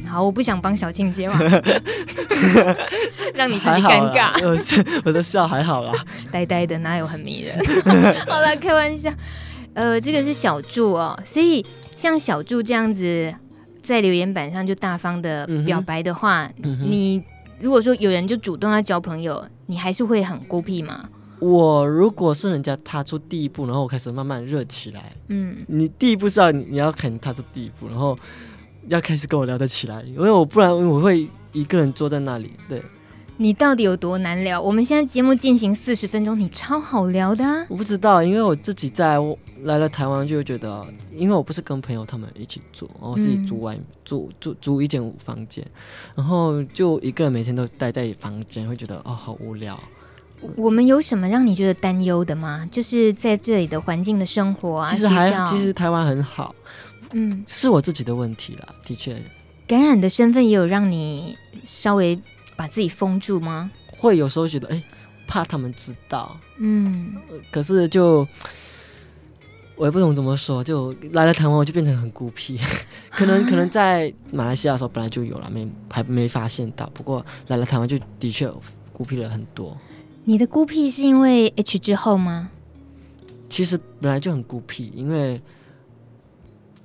[0.08, 1.38] 好，我不想帮小庆接话，
[3.36, 4.32] 让你自己尴尬。
[4.42, 4.56] 我
[5.04, 5.92] 我的笑还好啦，
[6.32, 7.54] 呆呆的哪有很迷人？
[8.26, 9.12] 好了，开玩笑。
[9.74, 13.34] 呃，这个是小柱哦，所以像小柱这样子。
[13.82, 17.22] 在留言板上就大方的表白的话，你
[17.64, 21.08] 如果说有人就主动要交朋友，你还是会很孤僻吗？
[21.38, 28.14] 我如果是人家踏出第一步，然后我开始慢慢热起来，嗯，你第一步是要你，你要肯踏出第一步，然后
[28.88, 32.82] 要开始跟我聊得起来，因为我不然我会一个人坐在那里，对。
[33.36, 34.60] 你到底有多难聊？
[34.60, 37.66] 我们现在节目进行四十分钟，你超好聊的啊。
[37.68, 39.18] 我不知道，因为我自己在
[39.64, 45.66] 来了台湾就觉得，因为我不是跟朋友他们一起住，然后自己住外住住住一间房间，
[46.14, 49.78] 然后就一个人每天都待在房间，会觉得哦好无聊。
[50.56, 52.68] 我们有什么让你觉得担忧的吗？
[52.70, 54.92] 就是在这里的环境的生活啊。
[54.92, 56.54] 其实还其实台湾很好，
[57.10, 59.16] 嗯，是我自己的问题啦，的确。
[59.66, 62.16] 感染的身份也有让你稍微。
[62.56, 63.70] 把自己封住吗？
[63.96, 64.84] 会有时候觉得，哎、欸，
[65.26, 66.36] 怕他们知道。
[66.58, 67.14] 嗯，
[67.50, 68.26] 可是就
[69.76, 72.58] 我也不懂怎么说，就来了台湾，我就变成很孤僻。
[73.10, 76.90] 可能可能在马来西亚的时候本来就有了，没还没发现到。
[76.92, 78.50] 不过来了台湾，就的确
[78.92, 79.76] 孤僻了很多。
[80.24, 82.50] 你的孤僻是因为 H 之后吗？
[83.48, 85.40] 其实本来就很孤僻，因为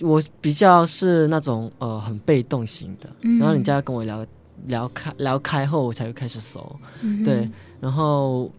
[0.01, 4.25] 我比较是那种呃很被动型的，嗯、然后人家跟我聊。
[4.67, 7.49] 聊开聊开后，我才会开始熟，嗯、对。
[7.79, 8.51] 然后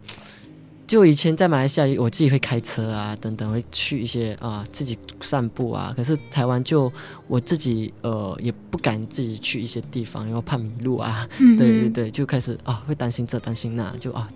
[0.87, 5.93] 就以前在马来西亚，我自己会开车啊，等等，会去一些啊、呃，自己散步啊。
[5.97, 6.93] 可是台湾就
[7.29, 11.29] 我自己呃，也不敢自己去一些地方，因为怕迷路啊。
[11.39, 14.27] 嗯、对对对，就开始啊，会担心这担心那，就啊，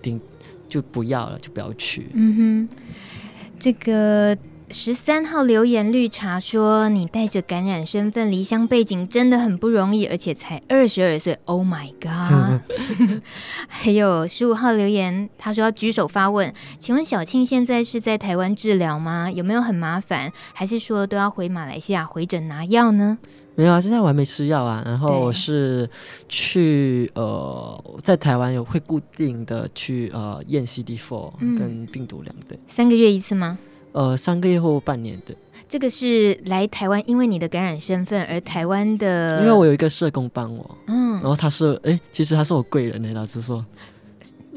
[0.00, 0.20] 顶
[0.68, 2.10] 就不要了，就不要去。
[2.14, 2.68] 嗯哼，
[3.58, 4.36] 这个。
[4.72, 11.38] 十三号留言绿茶说：“你带着感染身份离乡背景真的很不容易，而且才二十二岁。
[11.44, 12.62] ”Oh my god！
[13.68, 19.30] 还有十五号留言，他说要举手发问，请问小庆现在是在台湾治疗吗？
[19.30, 20.32] 有没有很麻烦？
[20.54, 23.18] 还是说都要回马来西亚回诊拿药呢？
[23.54, 24.82] 没有啊，现在我还没吃药啊。
[24.86, 25.88] 然后我是
[26.28, 33.58] 去呃，在台湾有会固定的去呃验 CD4 跟病毒两，对，三个月一次吗？
[33.92, 35.34] 呃，三个月或半年的，
[35.68, 43.64] 这个是来台湾，因为你的感染身份，而台湾的，因为我有一个社工帮我，嗯，然后他是，哎，其实他是我贵人呢，老实说，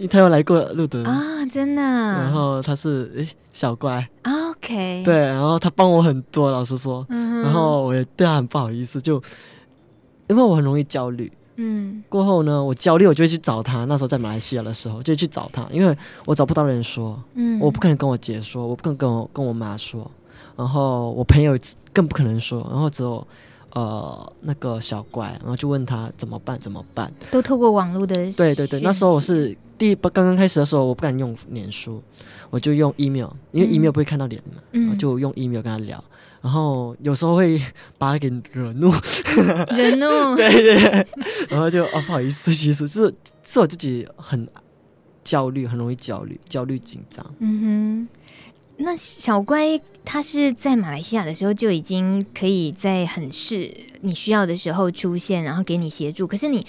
[0.09, 1.03] 他有来过路德。
[1.03, 9.21] 啊，真的，然后他是，哎，小乖，OK，对，然后他帮我很多，老实说，嗯，然后我也对他很不好意思，就
[10.27, 11.31] 因为我很容易焦虑。
[11.57, 13.85] 嗯，过后呢，我焦虑，我就会去找他。
[13.85, 20.09] 那时候在马来西亚的时候，就去找他，因为我找不到人说，嗯，我不可能跟我姐说，我不可能跟我跟我妈说，
[20.55, 21.57] 然后我朋友
[21.93, 23.25] 更不可能说，然后只有
[23.73, 27.11] 呃那个小乖，然后就问他怎么办，怎么办？
[27.31, 32.01] 都透过网络的，对对对，那时候我是第一刚刚开始的时候，我不敢用脸书，
[32.55, 36.01] 我就用 email，因为 email 不会看到脸嘛，嗯、就用 email 跟他聊。
[36.41, 37.61] 然后有时候会
[37.97, 38.93] 把他给惹怒，
[39.75, 41.07] 惹怒， 对对，
[41.49, 43.13] 然后就哦不好意思，其实是
[43.43, 44.47] 是我自己很
[45.21, 47.25] 焦虑，很容易焦虑，焦虑紧张。
[47.39, 48.07] 嗯哼，
[48.77, 56.25] 那小乖他是在马来西亚的时候就已经可以在很是你需要的时候出现，然后给你协助。
[56.25, 56.65] 可是你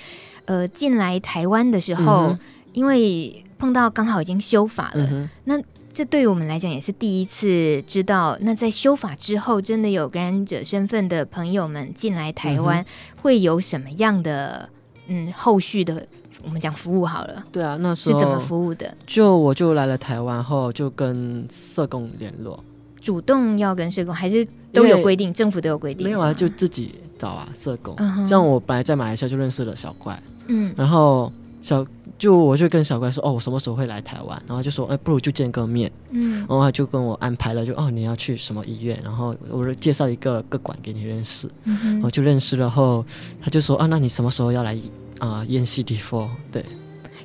[0.46, 2.38] 呃进来台湾的时候，嗯、
[2.72, 5.62] 因为碰到刚好已经修法了，嗯、那。
[5.96, 8.37] 这对于我们来讲也是第一次知道。
[8.42, 12.85] 那在修法之后，真的有感染者身份的朋友们进来台湾，
[13.22, 14.68] 会有什么样的
[15.09, 16.06] 嗯后续的
[16.44, 17.42] 我们讲服务好了？
[17.50, 18.94] 对啊，那时候是怎么服务的？
[19.06, 22.62] 就我就来了台湾后，就跟社工联络，
[23.00, 25.32] 主动要跟社工，还是都有规定？
[25.32, 26.04] 政府都有规定？
[26.04, 27.96] 没有啊，就自己找啊，社工。
[28.26, 28.44] 像、uh.
[28.44, 31.32] 我本来在马来西亚就认识了小怪，嗯，然后
[31.62, 31.87] 小。
[32.18, 34.42] 就我就跟小乖说，哦，我什么时候会来台湾？
[34.46, 35.90] 然后就说，哎，不如就见个面。
[36.11, 38.98] 嗯，然后他就跟我安排了，就哦，你要去什么医院？
[39.05, 41.46] 然后我就介绍一个个馆给你认识。
[41.64, 43.05] 嗯哼，然后就认识了后，
[43.42, 44.76] 他就说，啊，那你什么时候要来
[45.18, 45.44] 啊？
[45.48, 46.26] 验 CD4？
[46.50, 46.64] 对，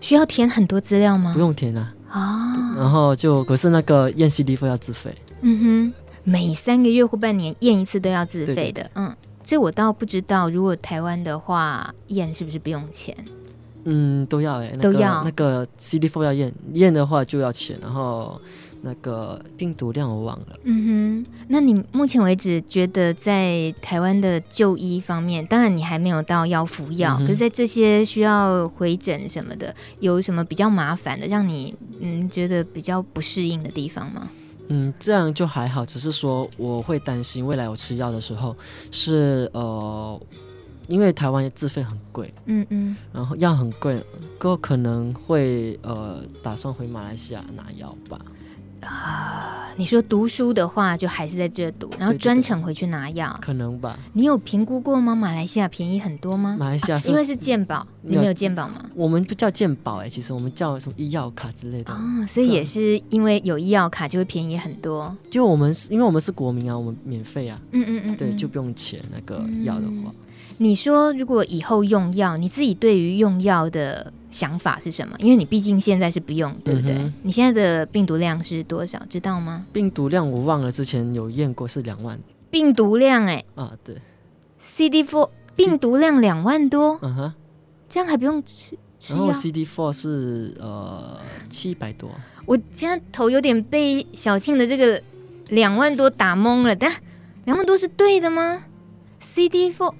[0.01, 1.31] 需要填很多资料吗？
[1.33, 1.93] 不用填啊。
[2.09, 2.75] 啊。
[2.75, 5.15] 然后就可是那个验 CD4 要自费。
[5.41, 8.55] 嗯哼，每三个月或半年验一次都要自费的。
[8.55, 10.49] 对对对，嗯，这我倒不知道。
[10.49, 13.15] 如果台湾的话，验是不是不用钱？
[13.85, 18.39] 嗯，都要哎、欸，那个、都要那个 CD4 要验验的话就要钱，然后
[18.81, 20.45] 那个病毒量我忘了。
[20.63, 34.29] 嗯哼，那你目前为止觉得在台湾的就医方面，当然你还没有到要服药，嗯、可是在这些需要回诊什么的，有什么比较麻烦的，让你嗯觉得比较不适应的地方吗？
[34.67, 38.55] 嗯，这样就还好，只是说我会担心未来我吃药的时候
[38.91, 40.21] 是呃。
[40.87, 44.03] 因为台湾自费很贵，嗯嗯，然后药很贵，
[44.37, 48.19] 哥可能会呃打算回马来西亚拿药吧。
[48.81, 53.95] 啊，你说读书的话，就还是在这读，然后专程回去拿药，可能吧？
[54.13, 55.13] 你有评估过吗？
[55.13, 56.57] 马来西亚便宜很多吗？
[56.59, 58.83] 马来西亚因为是健保，你没有健保吗？
[58.95, 61.93] 我们不叫健保哎，其实我们叫什么医药卡之类的。
[61.93, 65.15] 哦，所以也是因为有医药卡就会便宜很多。
[65.29, 70.09] 就我们是因为我们是国民啊，我们免费啊，嗯，嗯嗯嗯，对，就不用钱那个药的话。
[70.09, 70.15] 嗯
[70.61, 75.15] 你说，如果以后用药，你自己对于用药的想法是什么？
[75.17, 76.93] 因为你毕竟现在是不用，对不对？
[76.93, 79.01] 嗯、你现在的病毒量是多少？
[79.09, 79.65] 知道吗？
[79.73, 82.19] 病毒量我忘了，之前有验过是两万。
[82.51, 83.95] 病毒量哎、欸，啊对
[84.77, 87.33] ，CD4 病毒量两万多，嗯哼，
[87.89, 89.25] 这样还不用吃吃药？
[89.25, 91.17] 然后 CD4 是呃
[91.49, 92.11] 七百多。
[92.45, 95.01] 我现在头有点被小庆的这个
[95.49, 96.93] 两万多打懵了，但
[97.45, 98.65] 两万多是对的吗
[99.33, 99.95] ？CD4。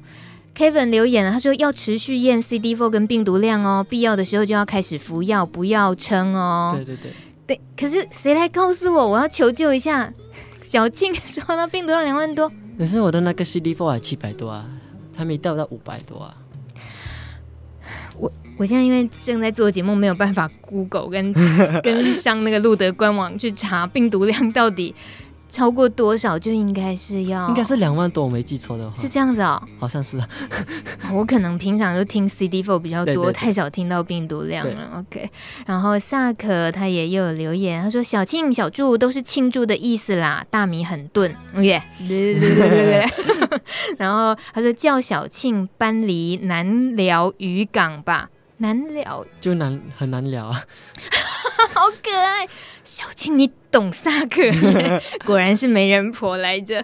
[0.62, 6.74] Kevin 留言了，他说要持续验 CD4 跟病毒量哦，必要的时候就要开始服药，不要撑哦。
[6.76, 7.12] 对对对，
[7.47, 7.62] 对。
[7.76, 9.08] 可是谁来告诉我？
[9.08, 10.13] 我要求救一下。
[10.62, 14.63] 小庆说他病毒量两万多，可是我的那个 CD4 还七百多啊，
[15.17, 16.36] 他没掉到五百多啊。
[18.19, 21.34] 我我现在因为正在做节目，没有办法 Google 跟
[21.82, 24.93] 跟上那个路德官网去查病毒量到底。
[25.52, 30.18] 超过多少就应该是要，应该是两万多，我没记错的话，是这样子哦，好像是。
[31.12, 35.00] 我可能平常就听 CD4 比较多，太少听到病毒量了。
[35.00, 35.30] OK，
[35.68, 43.62] 然后萨克他也又有留言，他说小庆小祝都是庆祝的意思啦，大米很炖，耶，对对对对对。
[44.00, 49.26] 然后他说叫小庆搬离南寮渔港吧，南寮？
[49.42, 50.64] 就难很难聊啊。
[51.74, 52.47] 好可爱，
[52.84, 54.41] 小庆你懂萨克，
[55.26, 56.84] 果然是媒人婆来着。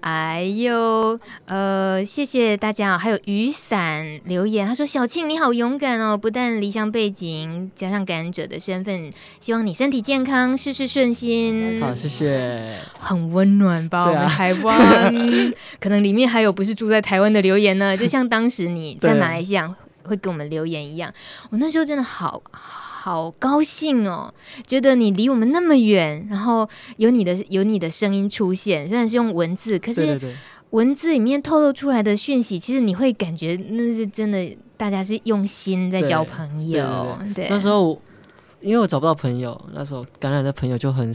[0.00, 2.98] 哎呦，呃，谢谢大家啊！
[2.98, 12.78] 还有雨伞留言，他说：“小庆你好勇敢哦，不但离乡背景，加上感染者的身份，希望你身体健康，事事顺心。”好，谢谢。
[12.98, 14.04] 很温暖吧？
[14.08, 15.12] 我们台湾，
[15.80, 17.96] 可能里面还有不是住在台湾的留言呢。
[17.96, 21.12] 就像当时你在 马来西亚会给我们留言一样，
[21.50, 22.42] 我那时候真的好。
[23.02, 24.32] 好高兴哦，
[24.64, 30.16] 觉得你离我们那么远，然后有你的有你的声音出现，虽然是用文字，可是
[30.70, 37.16] 文字里面透露出来的讯息，其实你会感觉那是真的，大家是用心在交朋友。
[37.18, 38.00] 对，对，对，对，那时候
[38.60, 41.12] 因为我找不到朋友，那时候感染的朋友就很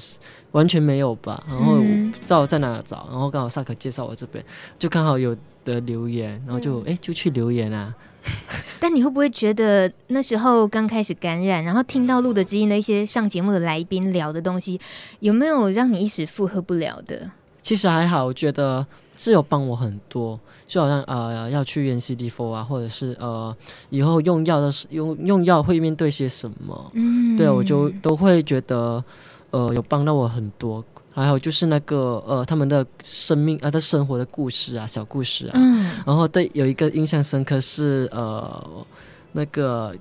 [0.52, 4.44] 完全没有吧，然后知道在哪找，然后刚好萨克介绍我这边，
[4.78, 5.34] 就刚好有
[5.64, 7.96] 的留言，然后就哎、嗯、就去留言啊。
[8.80, 14.80] 但你会不会觉得那时候刚开始感染，然后听到录的知音的一些上节目的来宾聊的东西，
[15.20, 17.32] 有没有让你一时负荷不了的？
[17.64, 18.86] 其实还好，我觉得
[19.18, 23.56] 是有帮我很多，就好像呃要去验 CD4 啊，或者是呃
[23.90, 29.04] 以后用药的时用用药会面对些什么，嗯，对，我就都会觉得
[29.52, 30.84] 呃有帮到我很多。
[31.24, 35.54] 还有就是那个呃他们的生命啊，他生活的故事啊，小故事啊。
[35.56, 35.90] 嗯。
[36.06, 38.86] 然后对，有一个印象深刻是呃
[39.32, 39.96] 那个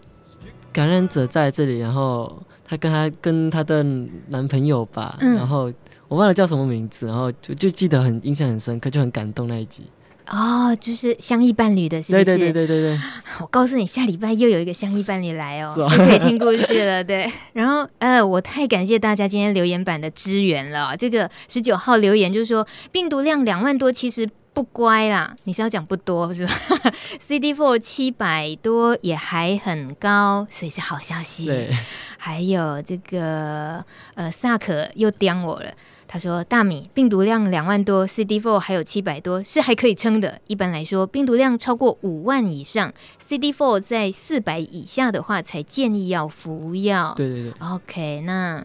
[0.72, 3.82] 感染者在这里，然后她跟她跟她的
[4.28, 5.72] 男朋友吧，嗯、然后
[6.08, 9.84] 我忘了叫什么名字，然后就就记得很印象很深刻，就很感动那一集。
[10.28, 12.24] 哦，就是相依伴侣的，是不是？
[12.24, 13.00] 对对对对对对。
[13.40, 17.02] 我告诉你，下礼拜又有一个相依伴侣来哦，就可以听故事了。
[17.04, 20.96] 对，然后呃，我太感谢大家今天留言板的支援了。
[20.96, 25.36] 这个十九号留言就是说，病毒量两万多，其实不乖啦。
[25.44, 26.52] 你是要讲不多是吧？
[27.24, 31.46] CD four 七百多也还很高，所以是好消息。
[31.46, 31.70] 对，
[32.18, 35.70] 还有这个呃，萨克又刁我了。
[36.08, 40.40] 他说：“大米病毒量两万多，CD4 还有七百多，是还可以撑的。
[40.46, 42.94] 一般来说，病毒量超过五万以上
[43.28, 47.12] ，CD4 在四百以下的话，才建议要服药。
[47.16, 47.52] 对对对。
[47.58, 48.64] OK，那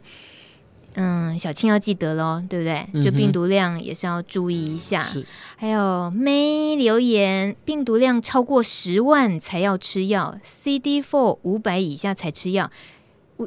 [0.94, 3.04] 嗯，小青要记得喽，对不对？
[3.04, 5.04] 就病毒量也是要注意一下。
[5.04, 5.26] 是。
[5.56, 12.70] 还有没留言，病毒量超过十万才要吃药，CD4 五百以下才吃药。”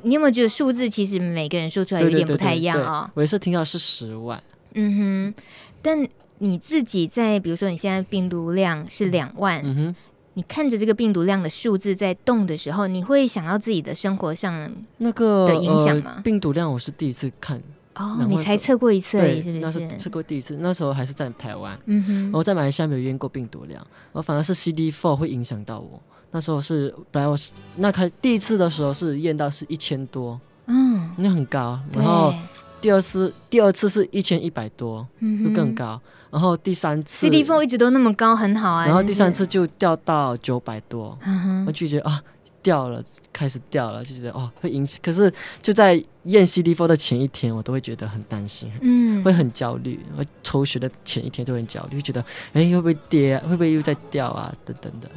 [0.02, 3.10] 你有没有觉得数字其实每个人说出来有点不太一样啊？
[3.14, 4.42] 我也是听到是十万。
[4.74, 5.42] 嗯哼，
[5.80, 9.96] 但你自己在比如说你现在病毒量是两万，嗯哼，
[10.34, 14.68] 你看着这个病毒量的数字在动的时候，你会想到自己的生活上
[14.98, 16.14] 那个的影响吗？
[16.16, 17.62] 呃，病毒量我是第一次看
[17.94, 19.60] 哦，你才测过一次而已，是不是？
[19.60, 26.02] 那是测过第一次，那时候还是在台湾，嗯哼，我在马来西亚没有验过病毒量，我反而是 CD4 会影响到我。
[26.34, 31.78] 那时候是本来我是那开第一次的时候是验到是一千多，嗯，那很高。
[31.92, 32.34] 然后
[32.80, 36.00] 第二次第二次是一千一百多，嗯，就更高。
[36.32, 38.84] 然后第三次 CD four 一直都那么高，很好啊。
[38.84, 42.20] 然后第三次就掉到九百多，嗯哼，我就觉得啊
[42.60, 43.00] 掉了，
[43.32, 44.98] 开始掉了，就觉得哦会引起。
[45.00, 45.32] 可是
[45.62, 50.00] 就在验 CD4 的前一天，我都会觉得很担心，嗯，会很焦虑。
[50.16, 52.20] 我抽血的前一天就很焦虑，觉得
[52.54, 55.08] 哎会不会跌，会不会又在掉啊等等的。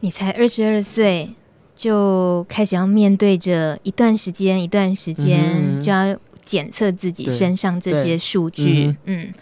[0.00, 1.34] 你才二十二岁，
[1.74, 9.34] 就开始要面对着一段时间，一段时间就要检测自己身上这些数据，嗯，嗯，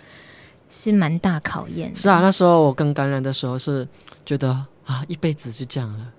[0.69, 1.95] 是蛮大考验。
[1.95, 3.87] 是啊，那时候我刚感染的时候是
[4.25, 4.49] 觉得
[4.85, 6.13] 啊，一辈子就这样了，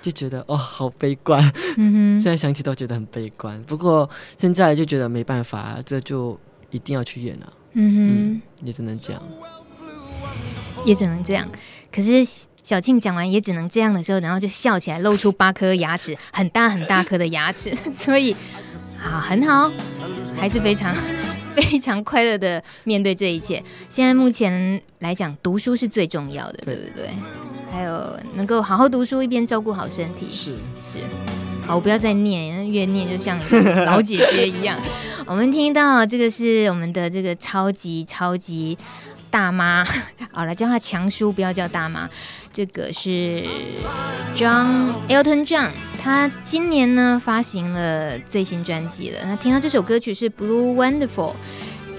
[0.00, 1.42] 就觉得哦，好悲观。
[1.76, 3.62] 嗯哼，现在想起都觉得很悲观。
[3.64, 6.38] 不过现在就觉得没办法，这就
[6.70, 7.52] 一定要去验了。
[7.74, 9.22] 嗯哼，嗯，也只能这样，
[10.86, 11.46] 也只能这样。
[11.92, 12.26] 可是。
[12.62, 18.34] 小庆讲完也只能这样的时候，然后就笑起来，露出八颗牙齿，很大很大颗的牙齿， 所以
[19.02, 19.70] 啊，很好，
[20.36, 20.94] 还是非常
[21.56, 23.62] 非常快乐的面对这一切。
[23.88, 27.10] 现在目前来讲，读书是最重要的，对不对？
[27.70, 30.98] 还有能够好好读书，一边照顾好身体，是是。
[31.66, 33.38] 好，我不要再念，越念就像
[33.86, 34.78] 老姐姐一样。
[35.26, 38.76] 我们听到这个是我们的这个超级超级
[39.30, 39.84] 大妈，
[40.32, 42.08] 好，了叫她强叔，不要叫大妈。
[42.52, 43.44] 这个是
[44.36, 45.70] John Elton John，
[46.02, 49.20] 他今年呢发行了最新专辑了。
[49.24, 51.32] 那听到这首歌曲是《Blue Wonderful》，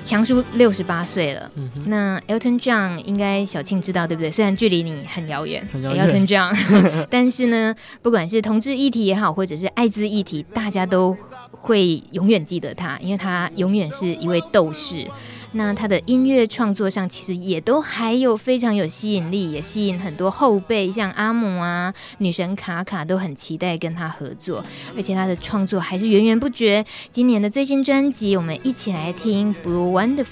[0.03, 1.49] 强叔六十八岁了。
[1.55, 4.29] 嗯、那 Elton John 应该小庆知道对不对？
[4.29, 6.55] 虽然距离你很遥远，很遥远，Elton John，
[7.09, 7.73] 但是呢，
[8.03, 11.17] 不管是同志议题也好，或者是艾滋议题，大家都
[11.51, 15.07] 会永远记得他，因为他永远是一位斗士。
[15.53, 24.63] 那他的音乐创作上，其实也都还有非常有吸引力，也吸引很多后辈，像阿姆啊、女神卡卡都很期待跟他合作，
[24.95, 26.83] 而且他的创作还是源源不绝。
[27.11, 30.25] 今年的最新专辑，我们一起来听《Blue Wonderful》，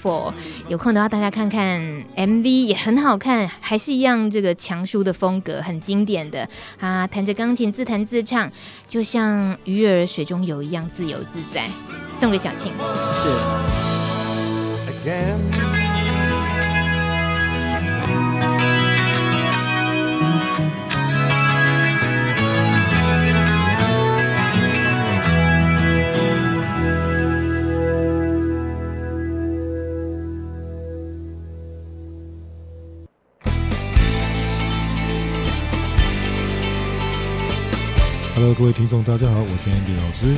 [0.68, 1.80] 有空的话大家看看
[2.16, 6.48] MV 也很好看，还是一样这个强叔的风格，很经典的
[6.80, 8.50] 啊，弹着钢琴自弹自唱，
[8.88, 11.70] 就像鱼儿水中游一样自由自在，
[12.18, 13.81] 送给小庆，谢谢。
[15.04, 15.10] Hello，
[38.54, 40.36] 各位听众，大家好，我是 Andy 老师。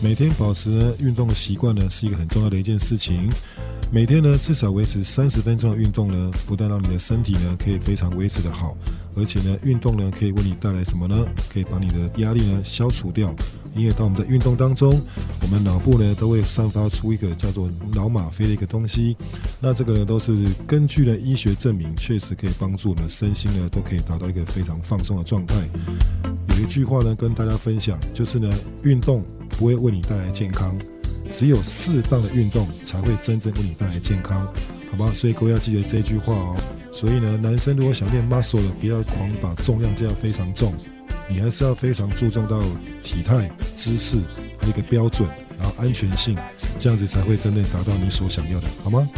[0.00, 3.28] 每天保持运动的习惯呢，是一个很重要的一件事情。
[3.90, 8.76] 每天呢，至少维持三十分钟的运动呢，不但让你的身体呢可以非常维持的好，
[9.16, 11.16] 而且呢，运动呢可以为你带来什么呢？
[11.50, 13.34] 可以把你的压力呢消除掉。
[13.74, 15.00] 因为当我们在运动当中，
[15.40, 19.16] 我们脑部呢都会散发出一个叫做脑吗啡的一个东西。
[19.58, 20.36] 那这个呢都是
[20.66, 25.54] 根据呢医学证明，确实可以帮助我们身心呢都可以达到一个非常放松的状态。
[26.50, 30.76] 有一句话呢跟大家分享，就是呢运动不会为你带来健康。
[31.32, 34.46] 只有适当的运动才会真正为你带来健康，
[34.90, 35.12] 好吗？
[35.14, 36.56] 所以各位要记得这句话哦。
[36.92, 40.74] 所以呢，男生如果想练 muscle 的，不要狂把重量加得非常重，
[41.28, 42.60] 你还是要非常注重到
[43.02, 44.16] 体态、姿势，
[44.58, 46.36] 还有一个标准，然后安全性，
[46.78, 49.08] 这样子才会真正达到你所想要的，好吗？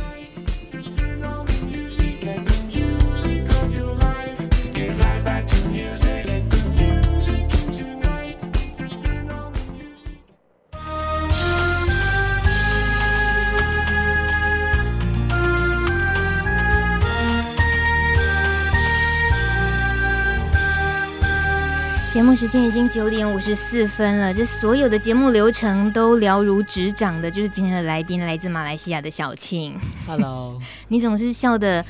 [22.21, 29.75] 节目时间已经九点五十四分了，这所有的节目流程都了如指掌的，就是今天的来宾来自马来西亚的小庆。
[30.07, 31.83] Hello， 你总是笑得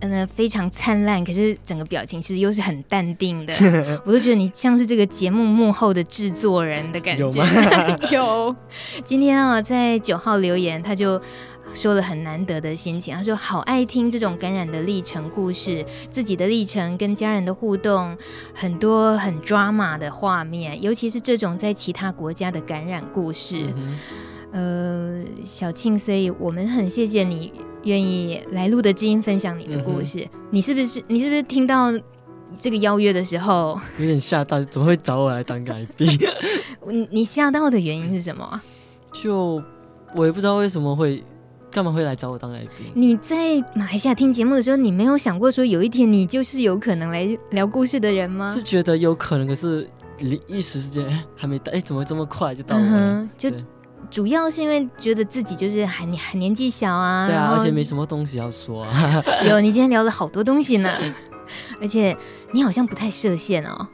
[0.00, 3.52] 呃非常灿烂，可是整个表情其实又是很淡定的，
[4.06, 7.20] 我都觉得你像是这个节目幕后的制作人的感觉。
[7.20, 7.46] 有吗？
[8.10, 8.56] 有。
[9.04, 11.20] 今天啊，在九号留言，他就。
[11.74, 18.16] 说了很难得的心情，他说好爱听这种感染的历程故事，自己的历程跟家人的互动，
[18.54, 23.72] 很多很 drama 的画面，尤其是这种在其他国家的感染故事。
[24.52, 27.52] 嗯、呃，小庆，所以我们很谢谢你
[27.84, 30.20] 愿意来录的知音分享你的故事。
[30.20, 31.90] 嗯、你是不是你是不是听到
[32.60, 34.62] 这个邀约的时候有点吓到？
[34.62, 36.06] 怎么会找我来当改宾？
[36.86, 38.60] 你你吓到的原因是什么？
[39.12, 39.62] 就
[40.14, 41.24] 我也不知道为什么会。
[41.72, 42.92] 干嘛会来找我当来宾？
[42.94, 48.52] 你在马来西亚听节目的时候，你没有想过说有一天你就是有可能来聊故事的人吗？
[48.54, 49.88] 是觉得有可能，可是
[50.46, 51.04] 一时之间
[51.34, 51.72] 还没到。
[51.72, 52.82] 哎，怎么这么快就到了？
[52.84, 53.50] 嗯、就
[54.10, 57.26] 主要是因为觉得自己就是还年还年纪小啊。
[57.26, 59.24] 对啊，而且没什么东西要说啊。
[59.48, 60.90] 有，你今天聊了好多东西呢，
[61.80, 62.14] 而且
[62.52, 63.88] 你好像不太设限哦。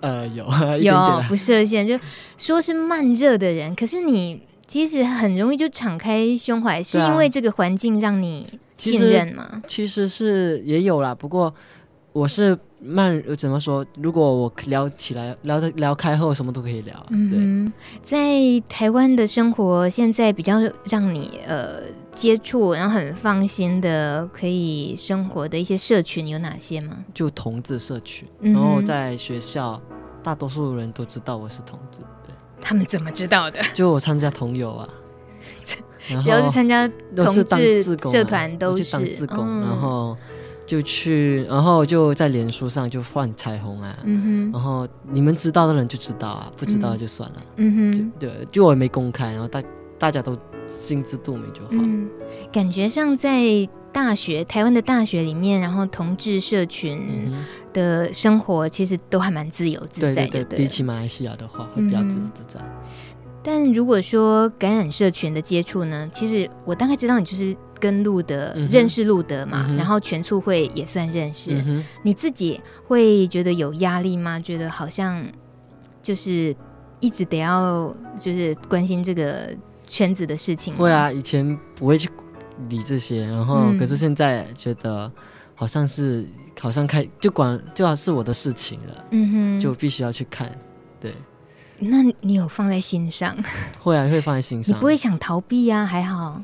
[0.00, 0.44] 呃，有
[0.82, 1.96] 有不设限，就
[2.36, 4.42] 说是慢热的人，可是你。
[4.68, 8.46] 其实很容易就敞开胸怀，是因为这个环境让你
[8.76, 9.62] 信任吗？
[9.66, 11.52] 其实，是也有啦，不过
[12.12, 13.84] 我是慢，怎么说？
[13.96, 17.06] 如果我聊起来聊得聊开后，什么都可以聊。
[17.08, 18.38] 嗯，在
[18.68, 21.80] 台湾的生活，现在比较让你呃
[22.12, 27.04] 接触，然后很放心的可以生活的一些社群有哪些吗？
[27.14, 32.02] 就同志社群，然后在学校，嗯、大多数人都知道我是同志。
[32.60, 33.60] 他们怎么知道的？
[33.74, 34.88] 就我参加同友啊，
[35.62, 40.16] 只要是参加同志社团都是当志工，嗯、然后
[40.66, 44.52] 就去，然后就在脸书上就换彩虹啊，嗯、哼。
[44.52, 47.92] 然后你们知道的人就知道啊，不知道就算了，嗯。
[47.92, 49.62] 哼，对，就我也没公开，然后大
[49.98, 50.36] 大家都
[50.66, 51.68] 心知肚明就好。
[51.72, 52.08] 嗯，
[52.52, 53.68] 感觉上在。
[53.92, 57.32] 大学，台湾的大学里面，然后同志社群
[57.72, 60.28] 的生活其实都还蛮自由自在的。
[60.28, 62.60] 对对对，比起马来西亚的话，会比较自由自在。
[62.60, 62.66] 嗯。
[63.42, 71.52] 但如果说感染社群的接触呢，其实我大概知道你就是跟路德、嗯、认识路德嘛，嗯、然后全促会也算认识。
[71.66, 74.38] 嗯、你自己会觉得有压力吗？
[74.38, 75.24] 觉得好像
[76.02, 76.54] 就是
[77.00, 79.48] 一直得要就是关心这个
[79.86, 80.74] 圈子的事情。
[80.74, 82.10] 会啊，以前不会去。
[82.68, 85.10] 理这些，然后可是现在觉得
[85.54, 86.28] 好像是、嗯、
[86.60, 90.50] 好像开就管就要是我的事情了，嗯哼，就必须要去看，
[91.00, 91.14] 对。
[91.80, 93.36] 那你有放在心上？
[93.80, 94.76] 会啊，会放在心上。
[94.76, 95.86] 你不会想逃避呀、啊？
[95.86, 96.42] 还好。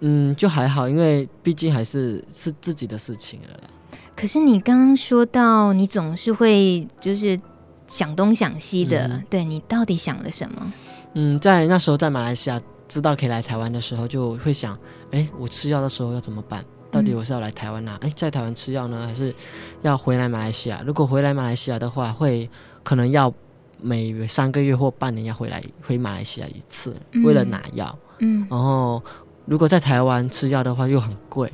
[0.00, 3.48] 嗯，就还好，因为毕竟还是是自己的事情了。
[4.16, 7.38] 可是你刚刚说到，你总是会就是
[7.86, 10.72] 想东想西的，嗯、对，你到底想了什么？
[11.12, 12.58] 嗯，在那时候在马来西亚。
[12.94, 14.78] 知道可以来台湾的时候，就会想，
[15.10, 16.64] 哎，我吃药的时候要怎么办？
[16.92, 17.98] 到底我是要来台湾呢？
[18.00, 19.34] 哎，在台湾吃药呢，还是
[19.82, 20.80] 要回来马来西亚？
[20.86, 22.48] 如果回来马来西亚的话，会
[22.84, 23.34] 可能要
[23.80, 27.98] 每三个月或半年要回来回马来西亚一次，为了拿药。
[28.20, 29.02] 嗯，然后
[29.44, 31.52] 如果在台湾吃药的话又很贵，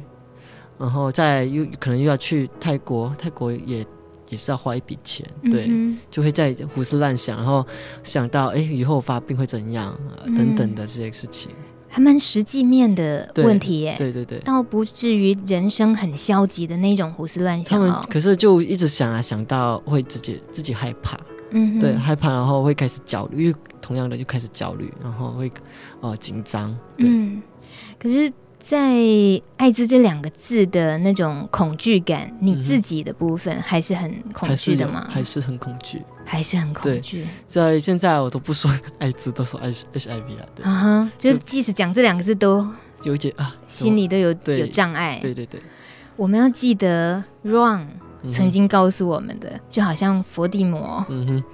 [0.77, 3.87] 然后再又可能又要去泰国，泰国也。
[4.31, 7.67] 也是要花一笔钱，对，嗯、就会在胡思乱想，然后
[8.03, 11.51] 想到哎，以后发病会怎样啊，嗯、等等的这些事情，
[11.89, 13.97] 还蛮实际面的问题耶。
[13.99, 17.79] 对对对，倒不至于人生很消极的那种胡思乱想。
[17.79, 21.19] 他们可是就一直想啊，想到会自己自己害怕，
[21.51, 25.49] 嗯，对，害怕，然后会开始焦虑，因为同样的就开始焦虑，然后会
[26.01, 27.43] 哦、呃、紧张，对，嗯，
[27.99, 28.33] 可是。
[28.61, 28.93] 在
[29.57, 35.09] 艾滋这两个字的那种恐惧感，你自己的部分还是很恐惧的吗？
[35.11, 37.27] 还是，很恐惧，还是很恐惧。
[37.47, 40.47] 在现在我都不说艾滋，都说 H H I V 啊。
[40.55, 42.69] 对啊哈，就即使讲这两个字都
[43.03, 45.19] 有点啊，心里都有有障碍。
[45.23, 45.59] 对对对，
[46.17, 47.87] 我们要记得 Ron
[48.31, 51.03] 曾经告诉我们的，嗯、就好像佛地魔，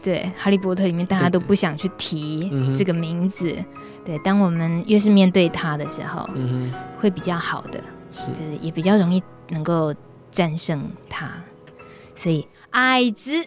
[0.03, 3.65] 对，哈利波特里面大家都不想去提这个名字，对，
[4.25, 6.29] 当我们越是面对他的时候，
[6.99, 9.95] 会比较好的，是，就是也比较容易能够
[10.31, 11.31] 战胜他，
[12.15, 13.43] 所以爱滋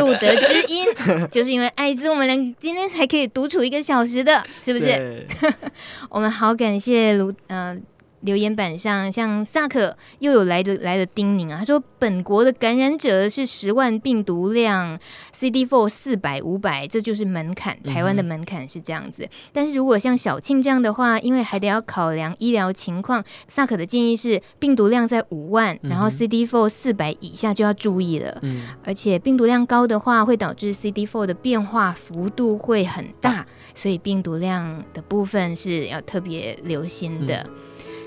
[0.00, 0.86] 路德之音，
[1.30, 5.26] 就是因为爱滋，我们能今天才可以独处一个小时的，是不是？
[6.10, 7.78] 我们好感谢卢，嗯、呃。
[8.22, 14.98] 留言板上，像萨克又有来的来的叮咛啊，他说本国的感染者是十万病毒量
[15.36, 17.80] ，CD4 四百五百，这就是门槛。
[17.82, 28.38] 台湾的门槛是这样子，嗯、但是如果像小庆这样的话，因为还得要考量医疗情况，萨克的建议是病毒量在五万，然后 CD4 四百以下就要注意了。
[28.42, 37.44] 嗯，而且病毒量高的话，会导致 CD4 的变化幅度会很大，所以病毒量的部分是要特别留心的。
[37.48, 37.50] 嗯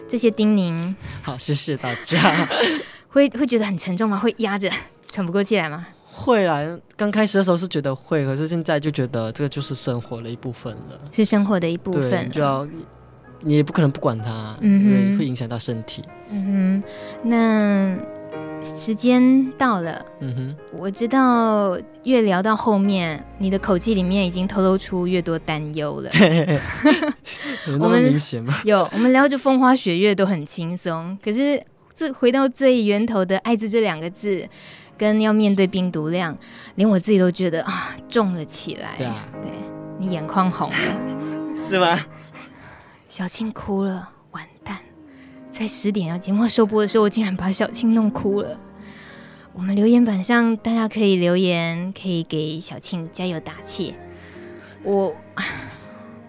[0.07, 2.47] 这些叮咛，好，谢谢大家。
[3.09, 4.17] 会会觉得很沉重吗？
[4.17, 4.69] 会压着
[5.07, 5.85] 喘不过气来吗？
[6.03, 6.63] 会啦，
[6.95, 12.67] 刚开始的时候是觉得会，可是现在就觉得这个就是生活的一部分了，是生活的一部分，就要
[13.41, 16.03] 你也不可能不管它，嗯，因为会影响到身体。
[16.29, 18.14] 嗯哼，那。
[18.61, 26.09] 时间到了，嗯哼，我知道越聊到后面，你的口气里面已经透露出越多担忧了。
[27.67, 28.59] 有那么明显吗？
[28.65, 31.61] 有，我们聊着风花雪月都很轻松，可是
[31.93, 34.47] 这回到最源头的“爱滋”这两个字，
[34.97, 36.35] 跟要面对病毒量，
[36.75, 38.95] 连我自己都觉得啊重了起来。
[38.97, 39.51] 对啊，对，
[39.99, 40.75] 你眼眶红了，
[41.63, 42.05] 是吗？
[43.07, 44.09] 小青哭了。
[45.57, 48.59] 在十点要节目收播的时候，我竟然把小庆弄哭了。
[49.53, 53.95] 我们留言板上大家可以留言，可以给小庆加油打气。
[54.83, 55.15] 我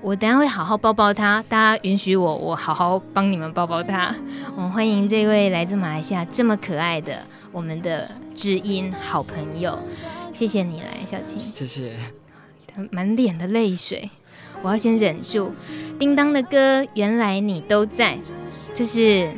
[0.01, 4.15] 我等下会好好抱抱他，大家允许我，我好好帮你们抱抱他。
[4.55, 9.77] 我们欢迎这位来自马来西亚这么可爱的我们的知音好朋友，
[10.33, 11.95] 谢谢你来，小庆，谢谢。
[12.73, 14.09] 他满脸的泪水。
[14.63, 15.53] 我要先忍住。
[15.99, 18.19] 叮当的歌，原来你都在。
[18.75, 19.29] 这是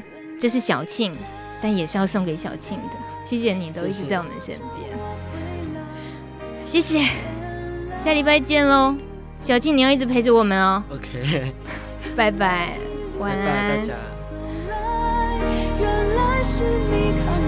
[0.41, 1.13] 这是小庆，
[1.63, 2.97] 但也是要送给小庆的。
[3.25, 4.99] 谢谢你都一直在我们身边。
[6.65, 7.01] 谢谢，
[8.05, 8.95] 下礼拜见喽。
[9.41, 10.83] 小庆，你要一直陪着我们哦。
[10.91, 11.53] OK，
[12.17, 12.79] 拜拜，
[13.19, 13.47] 晚安。
[13.47, 13.95] 拜拜大家。
[15.81, 17.48] 原来是你慷